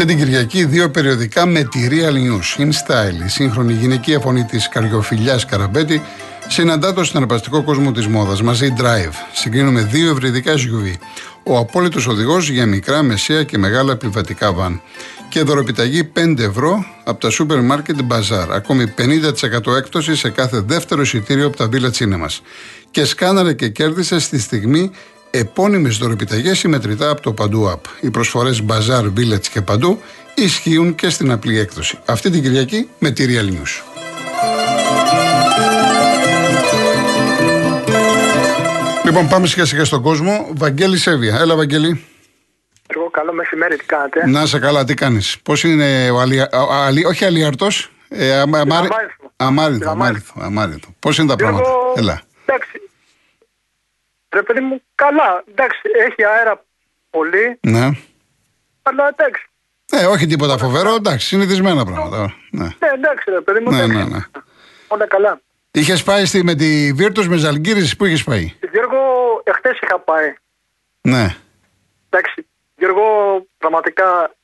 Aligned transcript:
Αυτή 0.00 0.14
την 0.14 0.24
Κυριακή 0.24 0.64
δύο 0.64 0.90
περιοδικά 0.90 1.46
με 1.46 1.62
τη 1.62 1.88
Real 1.90 2.12
News. 2.12 2.60
In 2.60 2.68
Style, 2.68 3.24
η 3.24 3.28
σύγχρονη 3.28 3.72
γυναικεία 3.72 4.20
φωνή 4.20 4.44
της 4.44 4.68
καριοφιλιάς 4.68 5.44
Καραμπέτη, 5.44 6.02
συναντά 6.48 6.92
το 6.92 7.04
συναρπαστικό 7.04 7.62
κόσμο 7.62 7.92
της 7.92 8.06
μόδας. 8.06 8.42
Μαζί 8.42 8.72
Drive. 8.78 9.12
Συγκρίνουμε 9.32 9.82
δύο 9.82 10.10
ευρυδικά 10.10 10.52
SUV. 10.52 10.98
Ο 11.44 11.58
απόλυτος 11.58 12.06
οδηγός 12.06 12.48
για 12.48 12.66
μικρά, 12.66 13.02
μεσαία 13.02 13.44
και 13.44 13.58
μεγάλα 13.58 13.92
επιβατικά 13.92 14.52
βαν. 14.52 14.80
Και 15.28 15.42
δωροπιταγή 15.42 16.04
5 16.04 16.42
ευρώ 16.42 16.84
από 17.04 17.20
τα 17.20 17.30
σούπερ 17.30 17.60
μάρκετ 17.62 17.98
Bazaar. 18.08 18.48
Ακόμη 18.50 18.94
50% 18.96 19.76
έκπτωση 19.76 20.16
σε 20.16 20.30
κάθε 20.30 20.60
δεύτερο 20.60 21.02
εισιτήριο 21.02 21.46
από 21.46 21.56
τα 21.56 21.68
Villa 21.72 21.90
Cinemas. 21.98 22.38
Και 22.90 23.04
σκάναρε 23.04 23.52
και 23.52 23.68
κέρδισε 23.68 24.18
στη 24.18 24.40
στιγμή 24.40 24.90
επώνυμες 25.30 25.96
δωροπιταγές 25.96 26.58
συμμετρητά 26.58 27.10
από 27.10 27.20
το 27.20 27.32
Παντού 27.32 27.70
App. 27.74 27.80
Οι 28.00 28.10
προσφορές 28.10 28.62
Bazaar, 28.68 29.04
Village 29.04 29.46
και 29.52 29.60
Παντού 29.60 30.00
ισχύουν 30.34 30.94
και 30.94 31.08
στην 31.08 31.30
απλή 31.32 31.58
έκδοση. 31.58 31.98
Αυτή 32.04 32.30
την 32.30 32.42
Κυριακή 32.42 32.88
με 32.98 33.10
τη 33.10 33.26
Real 33.28 33.52
News. 33.52 33.82
Λοιπόν, 39.04 39.28
πάμε 39.28 39.46
σιγά 39.46 39.64
σιγά 39.64 39.84
στον 39.84 40.02
κόσμο. 40.02 40.48
Βαγγέλη 40.56 40.98
Σέβια. 40.98 41.38
Έλα, 41.40 41.56
Βαγγέλη. 41.56 42.04
Εγώ 42.86 43.10
καλό 43.10 43.32
μεσημέρι, 43.32 43.76
τι 43.76 43.84
κάνετε; 43.84 44.26
Να 44.26 44.46
σε 44.46 44.58
καλά, 44.58 44.84
τι 44.84 44.94
κάνεις; 44.94 45.36
Πώς 45.42 45.64
είναι 45.64 46.10
ο 46.10 46.20
Αλία, 46.20 46.48
αλι, 46.86 47.04
όχι 47.04 47.24
Αλιαρτό, 47.24 47.66
ε, 48.08 48.40
αμάρι, 48.40 48.88
αμάριτο. 49.36 49.96
Αμάριτο. 50.38 50.88
Πώς 50.98 51.18
είναι 51.18 51.28
τα 51.28 51.36
πράγματα; 51.36 51.68
Έλα. 51.96 52.22
Εντάξει, 54.30 54.34
Ρε 54.34 54.42
παιδί 54.42 54.60
μου, 54.60 54.82
καλά. 54.94 55.44
Εντάξει, 55.48 55.80
έχει 56.06 56.24
αέρα 56.24 56.64
πολύ. 57.10 57.58
Ναι. 57.60 57.90
Αλλά 58.82 59.08
εντάξει. 59.08 59.44
Ε, 59.90 60.06
όχι 60.06 60.26
τίποτα 60.26 60.58
φοβερό, 60.58 60.94
εντάξει, 60.94 61.26
συνηθισμένα 61.26 61.84
πράγματα. 61.84 62.34
Ναι, 62.50 62.64
ναι 62.64 62.88
εντάξει, 62.94 63.30
ρε 63.30 63.40
παιδί 63.40 63.60
μου. 63.60 63.70
Ναι, 63.70 63.86
ναι, 63.86 64.04
ναι. 64.04 64.18
Όλα 64.88 65.06
καλά. 65.06 65.40
Είχες 65.72 66.02
πάει 66.02 66.24
στη, 66.24 66.44
με 66.44 66.54
τη 66.54 66.92
Βίρτο 66.92 67.24
με 67.24 67.36
Ζαλγκύρης, 67.36 67.96
πού 67.96 68.04
είχες 68.04 68.24
πάει; 68.24 68.54
Γιώργο, 68.72 68.98
εχθές 69.44 69.78
είχα 69.80 69.98
πάει. 69.98 70.34
Ναι. 71.00 71.36
Εντάξει, 72.10 72.46
Γιώργο, 72.76 73.02
πραγματικά 73.58 74.34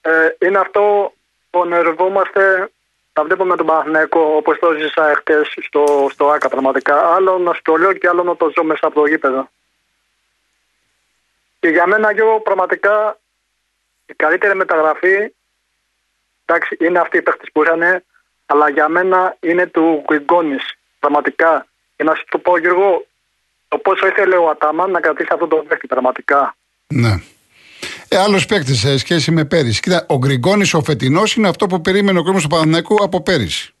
ε, 0.00 0.10
είναι 0.46 0.58
αυτό 0.58 1.12
που 1.50 1.58
ονειρευόμαστε 1.58 2.70
τα 3.12 3.24
βλέπω 3.24 3.44
με 3.44 3.56
τον 3.56 3.66
Παναθηναϊκό 3.66 4.20
όπως 4.20 4.58
το 4.58 4.72
ζήσα 4.72 5.10
εχθές 5.10 5.54
στο, 5.66 6.08
στο 6.12 6.28
ΑΚΑ 6.28 6.48
πραγματικά. 6.48 7.14
Άλλο 7.14 7.38
να 7.38 7.52
στο 7.52 7.76
λέω 7.76 7.92
και 7.92 8.08
άλλο 8.08 8.22
να 8.22 8.36
το 8.36 8.52
ζω 8.54 8.64
μέσα 8.64 8.86
από 8.86 9.00
το 9.00 9.06
γήπεδο. 9.06 9.50
Και 11.60 11.68
για 11.68 11.86
μένα, 11.86 12.12
εγώ 12.16 12.40
πραγματικά 12.40 13.18
η 14.06 14.14
καλύτερη 14.14 14.54
μεταγραφή 14.54 15.32
εντάξει, 16.44 16.76
είναι 16.80 16.98
αυτή 16.98 17.16
η 17.16 17.22
παίχτη 17.22 17.50
που 17.52 17.62
είχαν, 17.62 18.02
αλλά 18.46 18.68
για 18.68 18.88
μένα 18.88 19.36
είναι 19.40 19.66
του 19.66 20.04
Γκριγκόνη. 20.06 20.56
Πραγματικά. 20.98 21.66
Και 21.96 22.04
να 22.04 22.14
σου 22.14 22.24
το 22.28 22.38
πω, 22.38 22.58
Γιώργο, 22.58 23.06
το 23.68 23.78
πόσο 23.78 24.06
ήθελε 24.06 24.36
ο 24.36 24.48
Ατάμαν 24.48 24.90
να 24.90 25.00
κρατήσει 25.00 25.28
αυτό 25.32 25.46
το 25.46 25.56
παίχτη 25.56 25.86
πραγματικά. 25.86 26.56
Ναι. 26.86 27.22
Ε, 28.14 28.18
Άλλος 28.18 28.46
παίκτης 28.46 28.78
σε 28.78 28.98
σχέση 28.98 29.30
με 29.30 29.44
πέρυσι. 29.44 29.80
Κοίτα, 29.80 30.04
ο 30.08 30.18
Γκριγκόνης 30.18 30.74
ο 30.74 30.82
φετινός 30.82 31.34
είναι 31.34 31.48
αυτό 31.48 31.66
που 31.66 31.80
περίμενε 31.80 32.18
ο 32.18 32.22
κόσμος 32.22 32.42
του 32.42 32.48
Παναθηναϊκού 32.48 32.96
από 33.02 33.22
πέρυσι. 33.22 33.74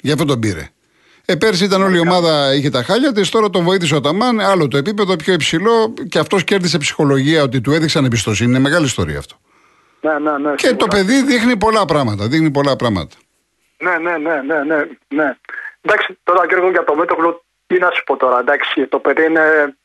Γι' 0.00 0.12
αυτό 0.12 0.24
τον 0.24 0.40
πήρε. 0.40 0.68
Ε, 1.24 1.34
πέρσι 1.36 1.64
ήταν 1.64 1.82
όλη 1.82 1.96
η 1.96 2.00
ομάδα, 2.00 2.54
είχε 2.54 2.70
τα 2.70 2.82
χάλια 2.82 3.12
της. 3.12 3.30
Τώρα 3.30 3.50
τον 3.50 3.64
βοήθησε 3.64 3.94
ο 3.94 4.00
Ταμάν. 4.00 4.40
Άλλο 4.40 4.68
το 4.68 4.76
επίπεδο, 4.76 5.16
πιο 5.16 5.32
υψηλό. 5.32 5.94
Και 6.08 6.18
αυτός 6.18 6.44
κέρδισε 6.44 6.78
ψυχολογία 6.78 7.42
ότι 7.42 7.60
του 7.60 7.72
έδειξαν 7.72 8.04
εμπιστοσύνη. 8.04 8.50
Είναι 8.50 8.58
μεγάλη 8.58 8.84
ιστορία 8.84 9.18
αυτό. 9.18 9.36
Ναι, 10.00 10.18
ναι, 10.18 10.38
ναι, 10.38 10.54
και 10.54 10.74
το 10.74 10.86
παιδί 10.86 11.22
δείχνει 11.22 11.56
πολλά 11.56 11.84
πράγματα. 11.84 12.26
Δείχνει 12.28 12.50
πολλά 12.50 12.76
πράγματα. 12.76 13.16
Ναι, 13.78 13.98
ναι, 13.98 14.18
ναι, 14.18 14.42
ναι, 14.42 14.62
ναι. 14.62 14.84
ναι. 15.08 15.36
Εντάξει, 15.80 16.18
τώρα 16.22 16.46
και 16.46 16.54
εγώ 16.54 16.70
για 16.70 16.84
το 16.84 16.94
μέτωπλο, 16.94 17.44
τι 17.66 17.78
να 17.78 17.90
σου 17.90 18.04
πω 18.04 18.16
τώρα. 18.16 18.38
Εντάξει, 18.38 18.86
το 18.86 18.98
παιδί 18.98 19.24
είναι. 19.24 19.76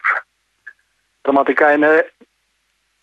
Πραγματικά 1.21 1.73
είναι 1.73 2.11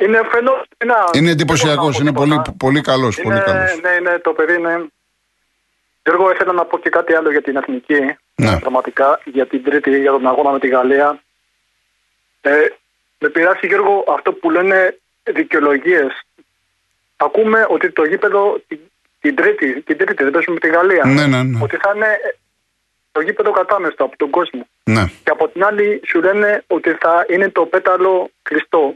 είναι 0.00 0.20
φαινόμενα. 0.30 1.08
Είναι 1.12 1.30
εντυπωσιακός, 1.30 1.98
είναι 1.98 2.12
πολύ, 2.12 2.42
πολύ 2.58 2.80
καλός. 2.80 3.20
Πολύ 3.20 3.40
καλός. 3.40 3.80
Ναι, 3.80 4.10
ναι, 4.10 4.18
το 4.18 4.32
παιδί 4.32 4.54
είναι. 4.54 4.86
Γιώργο, 6.04 6.30
ήθελα 6.30 6.52
να 6.52 6.64
πω 6.64 6.78
και 6.78 6.90
κάτι 6.90 7.14
άλλο 7.14 7.30
για 7.30 7.42
την 7.42 7.56
εθνική. 7.56 8.16
Ναι. 8.34 8.58
Πραγματικά 8.58 9.20
για 9.24 9.46
την 9.46 9.64
τρίτη, 9.64 10.00
για 10.00 10.10
τον 10.10 10.26
αγώνα 10.26 10.50
με 10.50 10.58
τη 10.58 10.68
Γαλλία. 10.68 11.22
Ε, 12.40 12.50
με 13.18 13.28
πειράζει, 13.28 13.66
Γιώργο, 13.66 14.04
αυτό 14.08 14.32
που 14.32 14.50
λένε 14.50 14.98
δικαιολογίες. 15.22 16.22
Ακούμε 17.16 17.66
ότι 17.68 17.90
το 17.90 18.04
γήπεδο 18.04 18.60
την, 19.20 19.34
τρίτη, 19.34 19.80
την 19.80 19.96
τρίτη 19.96 20.22
δεν 20.22 20.32
παίζουμε 20.32 20.58
με 20.60 20.68
τη 20.68 20.76
Γαλλία. 20.76 21.04
Ναι, 21.04 21.26
ναι, 21.26 21.42
ναι. 21.42 21.58
Ότι 21.62 21.76
θα 21.76 21.92
είναι 21.94 22.18
το 23.12 23.20
γήπεδο 23.20 23.50
κατάμεστο 23.50 24.04
από 24.04 24.16
τον 24.16 24.30
κόσμο. 24.30 24.66
Ναι. 24.84 25.04
Και 25.24 25.30
από 25.30 25.48
την 25.48 25.64
άλλη 25.64 26.00
σου 26.06 26.20
λένε 26.20 26.64
ότι 26.66 26.90
θα 27.00 27.26
είναι 27.28 27.48
το 27.48 27.66
πέταλο 27.66 28.30
κλειστό. 28.42 28.94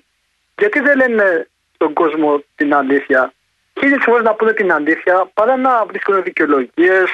Γιατί 0.58 0.80
δεν 0.80 0.96
λένε 0.96 1.48
στον 1.74 1.92
κόσμο 1.92 2.44
την 2.54 2.74
αλήθεια; 2.74 3.32
Χίλιε 3.80 3.98
φορέ 4.00 4.22
να 4.22 4.34
πούνε 4.34 4.52
την 4.52 4.72
αλήθεια 4.72 5.30
παρά 5.34 5.56
να 5.56 5.84
βρίσκουν 5.86 6.22
δικαιολογίες 6.22 7.10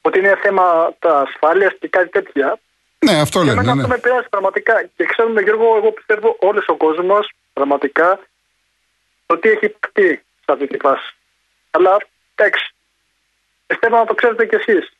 ότι 0.00 0.18
είναι 0.18 0.38
θέμα 0.42 0.94
ασφάλειας 1.00 1.72
και 1.80 1.88
κάτι 1.88 2.08
τέτοια. 2.08 2.58
Ναι, 2.98 3.20
αυτό 3.20 3.38
λένε. 3.38 3.50
Εμένα 3.50 3.74
ναι. 3.74 3.80
αυτό 3.80 3.94
με 3.94 3.98
πειράζει 3.98 4.28
πραγματικά. 4.28 4.82
Και 4.96 5.04
ξέρουμε, 5.04 5.40
Γιώργο, 5.40 5.76
εγώ 5.76 5.92
πιστεύω 5.92 6.36
όλος 6.40 6.68
ο 6.68 6.76
κόσμος 6.76 7.32
πραγματικά 7.52 8.20
ότι 9.26 9.48
έχει 9.48 9.74
πει 9.92 10.22
σε 10.44 10.52
αυτή 10.52 10.66
τη 10.66 10.78
φάση. 10.78 11.14
Αλλά 11.70 11.96
εντάξει. 12.34 12.74
Πιστεύω 13.66 13.96
να 13.96 14.04
το 14.04 14.14
ξέρετε 14.14 14.46
κι 14.46 14.54
εσείς. 14.54 14.95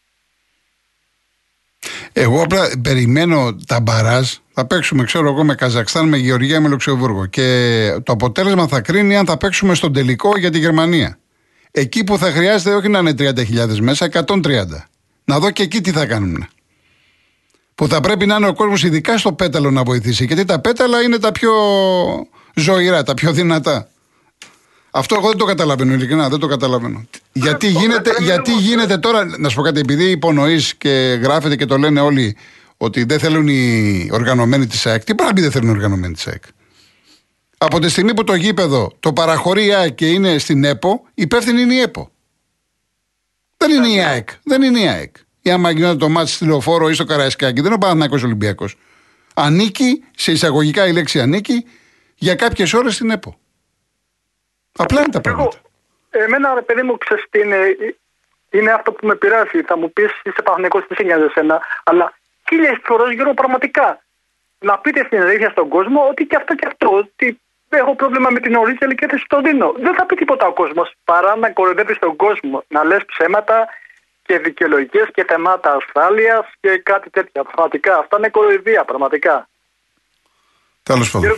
Εγώ 2.18 2.42
απλά 2.42 2.70
περιμένω 2.82 3.56
τα 3.66 3.80
μπαράζ. 3.80 4.32
Θα 4.52 4.66
παίξουμε, 4.66 5.04
ξέρω 5.04 5.28
εγώ, 5.28 5.44
με 5.44 5.54
Καζακστάν, 5.54 6.08
με 6.08 6.16
Γεωργία, 6.16 6.60
με 6.60 6.68
Λουξεμβούργο. 6.68 7.26
Και 7.26 8.00
το 8.02 8.12
αποτέλεσμα 8.12 8.66
θα 8.66 8.80
κρίνει 8.80 9.16
αν 9.16 9.26
θα 9.26 9.36
παίξουμε 9.36 9.74
στον 9.74 9.92
τελικό 9.92 10.38
για 10.38 10.50
τη 10.50 10.58
Γερμανία. 10.58 11.18
Εκεί 11.70 12.04
που 12.04 12.18
θα 12.18 12.30
χρειάζεται 12.30 12.74
όχι 12.74 12.88
να 12.88 12.98
είναι 12.98 13.14
30.000 13.18 13.78
μέσα, 13.80 14.08
130. 14.12 14.88
Να 15.24 15.38
δω 15.38 15.50
και 15.50 15.62
εκεί 15.62 15.80
τι 15.80 15.90
θα 15.90 16.06
κάνουν. 16.06 16.46
Που 17.74 17.88
θα 17.88 18.00
πρέπει 18.00 18.26
να 18.26 18.36
είναι 18.36 18.48
ο 18.48 18.54
κόσμος 18.54 18.82
ειδικά 18.82 19.18
στο 19.18 19.32
πέταλο 19.32 19.70
να 19.70 19.82
βοηθήσει. 19.82 20.24
Γιατί 20.24 20.44
τα 20.44 20.60
πέταλα 20.60 21.02
είναι 21.02 21.18
τα 21.18 21.32
πιο 21.32 21.52
ζωηρά, 22.54 23.02
τα 23.02 23.14
πιο 23.14 23.32
δυνατά. 23.32 23.88
Αυτό 24.96 25.14
εγώ 25.14 25.28
δεν 25.28 25.36
το 25.36 25.44
καταλαβαίνω, 25.44 25.92
ειλικρινά 25.92 26.28
δεν 26.28 26.38
το 26.38 26.46
καταλαβαίνω. 26.46 27.04
Γιατί 27.32 27.66
γίνεται, 27.66 28.14
γιατί 28.20 28.52
γίνεται 28.52 28.98
τώρα, 28.98 29.24
να 29.38 29.48
σου 29.48 29.56
πω 29.56 29.62
κάτι, 29.62 29.80
επειδή 29.80 30.10
υπονοείς 30.10 30.74
και 30.74 31.18
γράφεται 31.22 31.56
και 31.56 31.64
το 31.64 31.78
λένε 31.78 32.00
όλοι 32.00 32.36
ότι 32.76 33.04
δεν 33.04 33.18
θέλουν 33.18 33.48
οι 33.48 34.08
οργανωμένοι 34.12 34.66
της 34.66 34.86
ΑΕΚ. 34.86 35.04
Τι 35.04 35.14
πράγμα 35.14 35.40
δεν 35.40 35.50
θέλουν 35.50 35.68
οι 35.68 35.70
οργανωμένοι 35.70 36.14
της 36.14 36.26
ΑΕΚ; 36.26 36.42
Από 37.58 37.78
τη 37.78 37.88
στιγμή 37.88 38.14
που 38.14 38.24
το 38.24 38.34
γήπεδο 38.34 38.92
το 39.00 39.12
παραχωρεί 39.12 39.66
η 39.66 39.72
ΑΕΚ 39.72 39.94
και 39.94 40.06
είναι 40.06 40.38
στην 40.38 40.64
ΕΠΟ, 40.64 41.02
υπεύθυνη 41.14 41.60
είναι 41.60 41.74
η 41.74 41.80
ΕΠΟ. 41.80 42.10
Δεν 43.56 43.70
είναι 43.70 43.88
η 43.88 44.00
ΑΕΚ. 44.00 44.28
Δεν 44.42 44.62
είναι 44.62 44.80
η 44.80 44.88
ΑΕΚ. 44.88 45.16
Ή 45.42 45.50
άμα 45.50 45.70
γινόταν 45.70 45.98
το 45.98 46.08
μάτι 46.08 46.30
στη 46.30 46.44
λεωφόρο 46.44 46.90
ή 46.90 46.94
στο 46.94 47.04
Καραϊσκάκι, 47.04 47.54
δεν 47.54 47.64
είναι 47.64 47.74
ο 47.74 47.78
Παναθηναϊκός 47.78 48.22
Ολυμπιακός. 48.22 48.76
Ανήκει, 49.34 50.02
σε 50.16 50.32
εισαγωγικά 50.32 50.86
η 50.86 50.92
λέξη 50.92 51.20
ανήκει, 51.20 51.64
για 52.14 52.34
κάποιες 52.34 52.72
ώρες 52.72 52.94
στην 52.94 53.10
ΕΠΟ. 53.10 53.38
Απλά 54.76 55.00
είναι 55.00 55.08
τα 55.10 55.20
πράγματα. 55.20 55.58
εμένα, 56.10 56.54
ρε 56.54 56.62
παιδί 56.62 56.82
μου, 56.82 56.98
ξέρεις 56.98 57.24
τι 57.30 57.38
είναι. 57.40 57.76
Είναι 58.50 58.72
αυτό 58.72 58.92
που 58.92 59.06
με 59.06 59.14
πειράζει. 59.14 59.62
Θα 59.62 59.76
μου 59.76 59.92
πεις, 59.92 60.10
είσαι 60.24 60.42
Παναθηναϊκός, 60.42 60.86
τι 60.86 60.94
σε 60.94 61.02
νοιάζει 61.02 61.24
εσένα. 61.24 61.62
Αλλά 61.84 62.12
χίλιε 62.48 62.72
φορέ 62.82 63.12
γύρω 63.12 63.34
πραγματικά. 63.34 64.00
Να 64.58 64.78
πείτε 64.78 65.04
στην 65.06 65.20
αλήθεια 65.20 65.50
στον 65.50 65.68
κόσμο 65.68 66.08
ότι 66.08 66.24
και 66.24 66.36
αυτό 66.36 66.54
και 66.54 66.66
αυτό. 66.66 66.96
Ότι 66.96 67.40
έχω 67.68 67.94
πρόβλημα 67.94 68.30
με 68.30 68.40
την 68.40 68.54
ορίζελη 68.54 68.94
και 68.94 69.06
δεν 69.06 69.22
το 69.26 69.40
δίνω. 69.40 69.74
Δεν 69.78 69.94
θα 69.94 70.06
πει 70.06 70.14
τίποτα 70.14 70.46
ο 70.46 70.52
κόσμος 70.52 70.94
παρά 71.04 71.36
να 71.36 71.50
κοροϊδεύει 71.50 71.98
τον 71.98 72.16
κόσμο. 72.16 72.64
Να 72.68 72.84
λες 72.84 73.04
ψέματα 73.06 73.68
και 74.22 74.38
δικαιολογίες 74.38 75.08
και 75.14 75.24
θεμάτα 75.28 75.72
ασφάλειας 75.74 76.46
και 76.60 76.78
κάτι 76.78 77.10
τέτοια. 77.10 77.42
Πραγματικά. 77.42 77.98
Αυτά 77.98 78.16
είναι 78.18 78.28
κοροϊδία, 78.28 78.84
πραγματικά. 78.84 79.48
Τέλος 80.82 81.10
πάντων. 81.10 81.36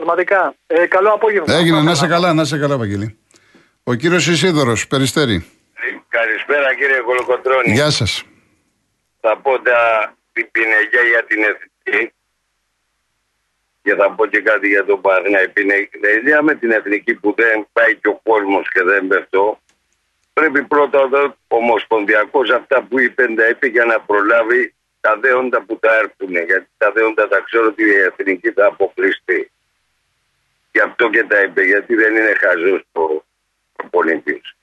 Πραγματικά. 0.00 0.54
Ε, 0.66 0.86
καλό 0.86 1.10
απόγευμα. 1.10 1.54
Έγινε, 1.54 1.80
να 1.80 1.94
σε 1.94 2.06
καλά, 2.06 2.32
να 2.32 2.44
σε 2.44 2.58
καλά, 2.58 2.76
Βαγγελή. 2.76 3.18
Ο 3.84 3.94
κύριος 3.94 4.26
Ισίδωρος, 4.26 4.86
περιστέρη. 4.86 5.46
Καλησπέρα 6.08 6.74
κύριε 6.74 7.00
Κολοκοτρώνη. 7.00 7.72
Γεια 7.72 7.90
σας. 7.90 8.24
Θα 9.20 9.36
πω 9.36 9.60
τα 9.60 9.80
πινεγιά 10.50 11.02
για 11.12 11.24
την 11.24 11.38
εθνική 11.42 12.12
και 13.82 13.94
θα 13.94 14.10
πω 14.10 14.26
και 14.26 14.40
κάτι 14.40 14.68
για 14.68 14.84
τον 14.84 15.00
Παθήνα. 15.00 15.38
Η 15.42 16.42
με 16.42 16.54
την 16.54 16.70
εθνική 16.70 17.14
που 17.14 17.34
δεν 17.36 17.66
πάει 17.72 17.96
και 17.96 18.08
ο 18.08 18.20
κόσμος 18.22 18.68
και 18.72 18.82
δεν 18.82 19.06
πέφτω. 19.06 19.60
Πρέπει 20.32 20.62
πρώτα 20.62 20.98
ο 20.98 21.56
Ομοσπονδιακός 21.56 22.50
αυτά 22.50 22.82
που 22.82 23.00
είπε 23.00 23.28
να 23.28 23.46
είπε 23.46 23.66
για 23.66 23.84
να 23.84 24.00
προλάβει 24.00 24.74
τα 25.00 25.18
δέοντα 25.20 25.62
που 25.62 25.78
θα 25.80 25.90
έρθουν. 26.02 26.32
Γιατί 26.46 26.68
τα 26.76 26.92
δέοντα 26.92 27.28
τα 27.28 27.40
ξέρω 27.40 27.66
ότι 27.66 27.82
η 27.82 27.96
εθνική 28.08 28.50
θα 28.50 28.66
αποκλειστεί. 28.66 29.50
Γι' 30.72 30.80
αυτό 30.80 31.10
και 31.10 31.24
τα 31.24 31.42
είπε, 31.42 31.62
γιατί 31.62 31.94
δεν 31.94 32.16
είναι 32.16 32.34
χαζός 32.34 32.82
το 32.92 33.24
προπονητής. 33.76 34.56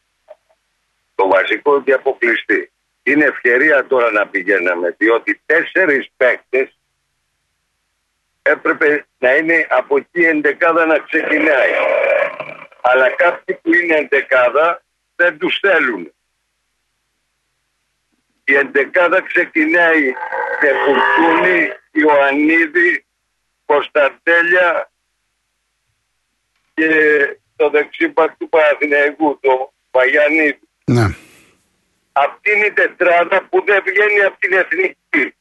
Το 1.15 1.27
βασικό 1.27 1.73
ότι 1.73 1.93
αποκλειστεί. 1.93 2.71
Είναι 3.03 3.25
ευκαιρία 3.25 3.87
τώρα 3.87 4.11
να 4.11 4.27
πηγαίναμε, 4.27 4.95
διότι 4.97 5.41
τέσσερις 5.45 6.09
παίκτες 6.17 6.77
έπρεπε 8.41 9.05
να 9.17 9.35
είναι 9.35 9.67
από 9.69 9.97
εκεί 9.97 10.25
εντεκάδα 10.25 10.85
να 10.85 10.97
ξεκινάει. 10.99 11.71
Αλλά 12.81 13.09
κάποιοι 13.09 13.55
που 13.55 13.73
είναι 13.73 13.95
εντεκάδα 13.95 14.83
δεν 15.15 15.37
τους 15.37 15.59
θέλουν. 15.59 16.11
Η 18.43 18.55
εντεκάδα 18.55 19.21
ξεκινάει 19.21 20.13
με 20.61 20.69
Φουρτούνη, 20.85 21.71
Ιωαννίδη, 21.91 23.05
Κωνσταντέλια 23.65 24.91
και 26.77 26.89
το 27.55 27.69
δεξίπακ 27.69 28.37
του 28.37 28.49
Παναθηναϊκού, 28.49 29.39
το 29.41 29.73
Παγιανίδη. 29.91 30.59
Ναι. 30.85 31.05
Αυτή 32.11 32.51
είναι 32.55 32.65
η 32.65 32.71
τετράδα 32.71 33.47
που 33.49 33.63
δεν 33.65 33.83
βγαίνει 33.85 34.21
από 34.21 34.37
την 34.39 34.53
εθνική. 34.53 35.35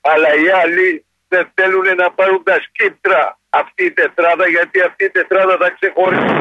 Αλλά 0.00 0.34
οι 0.34 0.48
άλλοι 0.48 1.04
δεν 1.28 1.50
θέλουν 1.54 1.94
να 1.96 2.10
πάρουν 2.10 2.42
τα 2.42 2.60
σκύπτρα 2.60 3.38
αυτή 3.50 3.84
η 3.84 3.92
τετράδα 3.92 4.48
γιατί 4.48 4.80
αυτή 4.80 5.04
η 5.04 5.10
τετράδα 5.10 5.56
θα 5.56 5.70
ξεχωρίσει. 5.70 6.34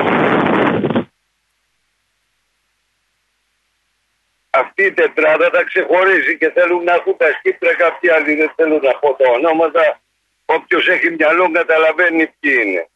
Αυτή 4.49 4.83
η 4.83 4.91
τετράδα 4.93 5.49
θα 5.53 5.63
ξεχωρίσει 5.63 6.37
και 6.37 6.49
θέλουν 6.49 6.83
να 6.83 6.93
έχουν 6.93 7.17
τα 7.17 7.31
σκύπτρα 7.37 7.75
κάποιοι 7.75 8.09
άλλοι 8.09 8.35
δεν 8.35 8.51
θέλουν 8.55 8.79
να 8.83 8.95
πω 8.95 9.13
τα 9.13 9.29
ονόματα. 9.31 9.99
Όποιος 10.45 10.88
έχει 10.88 11.09
μυαλό 11.09 11.51
καταλαβαίνει 11.51 12.27
ποιοι 12.39 12.57
είναι. 12.65 12.89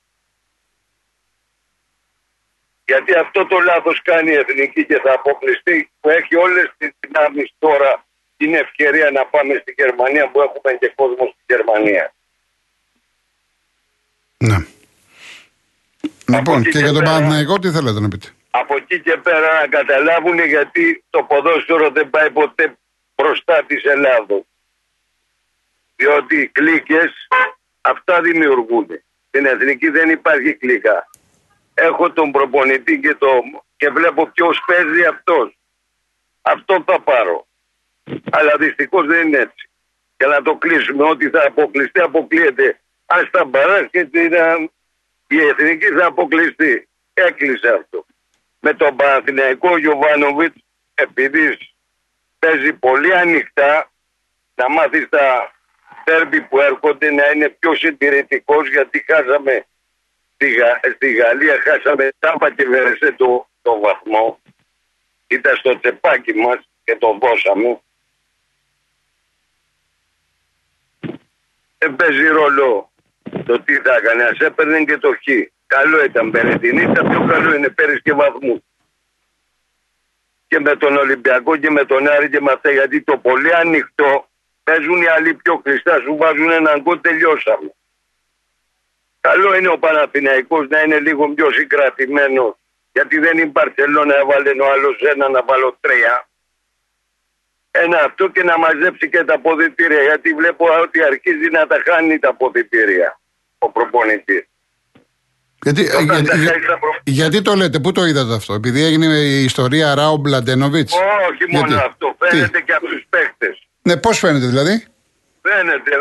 Γιατί 2.86 3.13
αυτό 3.13 3.46
το 3.46 3.60
λάθος 3.60 4.01
κάνει 4.01 4.31
η 4.31 4.36
Εθνική 4.36 4.86
και 4.86 5.00
θα 5.04 5.13
αποκλειστεί 5.13 5.92
που 6.00 6.10
έχει 6.10 6.36
όλες 6.36 6.72
τις 6.78 6.90
δυνάμεις 7.00 7.54
τώρα 7.60 8.06
την 8.38 8.54
ευκαιρία 8.54 9.12
να 9.12 9.25
πάμε 9.25 9.54
στη 9.62 9.74
Γερμανία 9.78 10.30
που 10.30 10.42
έχουμε 10.42 10.78
και 10.80 10.92
κόσμο 10.96 11.25
στη 11.34 11.44
Γερμανία. 11.56 12.13
Ναι. 14.38 14.57
Λοιπόν, 16.28 16.60
εκεί 16.60 16.69
και 16.69 16.78
και 16.78 16.84
για 16.84 16.94
τον 16.94 17.04
πέρα- 17.04 17.12
Παναθηναϊκό 17.12 17.60
τι 17.60 17.69
θέλετε 17.72 18.00
να 18.00 18.07
πείτε; 18.07 18.28
Από 18.50 18.75
εκεί 18.75 19.00
και 19.02 19.18
πέρα 19.18 19.62
να 19.62 19.68
καταλάβουν 19.68 20.40
γιατί 20.40 21.04
το 21.10 21.24
ποδόσφαιρο 21.24 21.90
δεν 21.90 22.10
πάει 22.10 22.31
ποτέ 22.31 22.78
μπροστά 23.16 23.63
της 23.68 23.84
Ελλάδος. 23.84 24.42
Διότι 26.00 26.42
οι 26.42 26.48
κλίκες 26.48 27.28
αυτά 27.81 28.22
δημιουργούνται. 28.22 29.04
Στην 29.28 29.46
εθνική 29.46 29.90
δεν 29.90 30.10
υπάρχει 30.10 30.54
κλίκα. 30.54 31.10
Έχω 31.74 32.12
τον 32.12 32.31
προπονητή 32.31 33.00
και, 33.00 33.16
το, 33.16 33.42
και 33.78 33.90
βλέπω 33.90 34.25
ποιος 34.28 34.63
παίζει 34.68 35.06
αυτός. 35.06 35.57
Αυτό 36.42 36.84
θα 36.88 37.01
πάρω. 37.01 37.48
Αλλά 38.31 38.57
δυστυχώς 38.60 39.07
δεν 39.07 39.28
είναι 39.28 39.38
έτσι. 39.38 39.69
Και 40.18 40.25
να 40.25 40.42
το 40.42 40.56
κλείσουμε 40.56 41.04
ότι 41.04 41.30
θα 41.30 41.46
αποκλειστεί, 41.48 42.00
αποκλείεται. 42.00 42.80
Αν 43.06 43.25
στα 43.25 43.45
μπαράσκετ 43.45 44.16
είναι- 44.16 44.69
η 45.28 45.38
εθνική 45.42 45.86
θα 45.86 46.06
αποκλειστεί. 46.06 46.88
Έκλεισε 47.13 47.69
αυτό. 47.69 48.06
Με 48.60 48.74
τον 48.74 48.95
Παναθηναϊκό 48.95 49.78
Γιωβάνοβιτς, 49.78 50.63
επειδή 50.94 51.57
παίζει 52.40 52.74
πολύ 52.74 53.16
ανοιχτά, 53.16 53.92
να 54.56 54.69
μάθεις 54.69 55.10
τα 55.10 55.52
τέρμπι 56.03 56.41
που 56.41 56.59
έρχονται 56.59 57.12
να 57.12 57.30
είναι 57.30 57.50
πιο 57.50 57.75
συντηρητικός 57.75 58.69
γιατί 58.69 59.06
χάσαμε 59.07 59.65
στη, 60.33 60.50
Γα- 60.50 60.80
στη 60.95 61.13
Γαλλία, 61.13 61.62
χάσαμε 61.62 62.09
τάπα 62.19 62.51
και 62.51 62.65
βερεσέ 62.65 63.12
το, 63.12 63.47
το 63.62 63.80
βαθμό. 63.80 64.39
Ήταν 65.27 65.56
στο 65.56 65.80
τσεπάκι 65.80 66.33
μας 66.33 66.69
και 66.83 66.95
το 66.95 67.18
δώσαμε. 67.21 67.81
Δεν 71.77 71.95
παίζει 71.95 72.27
ρόλο 72.27 72.92
το 73.45 73.59
τι 73.59 73.75
θα 73.75 73.95
έκανε. 73.95 74.24
Ας 74.24 74.39
έπαιρνε 74.39 74.83
και 74.83 74.97
το 74.97 75.12
χ. 75.12 75.27
Καλό 75.68 76.03
ήταν 76.03 76.31
Περετινή, 76.31 76.94
τα 76.94 77.03
πιο 77.09 77.25
καλό 77.27 77.56
είναι 77.56 77.69
πέρυσι 77.69 78.01
και 78.01 78.13
βαθμού. 78.13 78.63
Και 80.47 80.59
με 80.59 80.75
τον 80.75 80.97
Ολυμπιακό 80.97 81.57
και 81.57 81.69
με 81.69 81.85
τον 81.85 82.07
Άρη 82.07 82.30
και 82.30 82.42
με 82.42 82.51
αυτά 82.51 82.71
γιατί 82.71 83.01
το 83.01 83.18
πολύ 83.18 83.56
ανοιχτό 83.56 84.29
παίζουν 84.69 85.01
οι 85.01 85.07
άλλοι 85.16 85.33
πιο 85.33 85.57
κλειστά, 85.63 85.94
σου 86.04 86.13
βάζουν 86.21 86.51
έναν 86.51 86.75
γκολ, 86.81 86.98
τελειώσαμε. 87.01 87.69
Καλό 89.27 89.56
είναι 89.57 89.68
ο 89.75 89.77
Παναθηναϊκός 89.86 90.68
να 90.74 90.80
είναι 90.81 91.00
λίγο 91.00 91.24
πιο 91.38 91.48
συγκρατημένο 91.57 92.57
γιατί 92.92 93.16
δεν 93.19 93.31
είναι 93.38 93.48
η 93.48 93.51
Μπαρσελόνα 93.54 94.16
έβαλε 94.21 94.50
ο 94.66 94.71
άλλος 94.74 94.98
ένα 95.13 95.30
να 95.30 95.42
βάλω 95.48 95.77
τρία. 95.81 96.27
Ένα 97.71 97.98
αυτό 98.07 98.27
και 98.27 98.44
να 98.44 98.57
μαζέψει 98.57 99.10
και 99.10 99.24
τα 99.24 99.33
αποδητήρια 99.33 100.01
γιατί 100.01 100.33
βλέπω 100.33 100.66
ότι 100.86 101.04
αρχίζει 101.04 101.50
να 101.51 101.68
τα 101.68 101.77
χάνει 101.86 102.19
τα 102.19 102.30
αποδητήρια 102.30 103.19
ο 103.57 103.71
προπονητής. 103.71 104.44
Γιατί, 105.63 105.81
Όταν 105.89 106.04
για- 106.04 106.24
τα 106.24 106.36
για- 106.36 106.51
χάσει 106.51 106.66
τα 106.68 106.80
προ- 106.80 107.01
γιατί 107.04 107.42
το 107.42 107.54
λέτε, 107.56 107.80
πού 107.80 107.92
το 107.92 108.06
είδατε 108.06 108.33
αυτό, 108.33 108.54
επειδή 108.54 108.83
έγινε 108.83 109.06
η 109.06 109.44
ιστορία 109.44 109.95
Ράου 109.95 110.18
Μπλαντένοβιτ. 110.18 110.89
Όχι 111.31 111.45
μόνο 111.51 111.68
Γιατί; 111.68 111.83
αυτό, 111.86 112.16
φαίνεται 112.19 112.62
και 112.62 112.74
από 112.74 112.86
τους 112.88 113.06
παίκτες. 113.10 113.69
Ναι, 113.90 113.98
πώς 113.98 114.19
φαίνεται 114.19 114.46
δηλαδή; 114.46 114.76
Φαίνεται, 115.42 115.92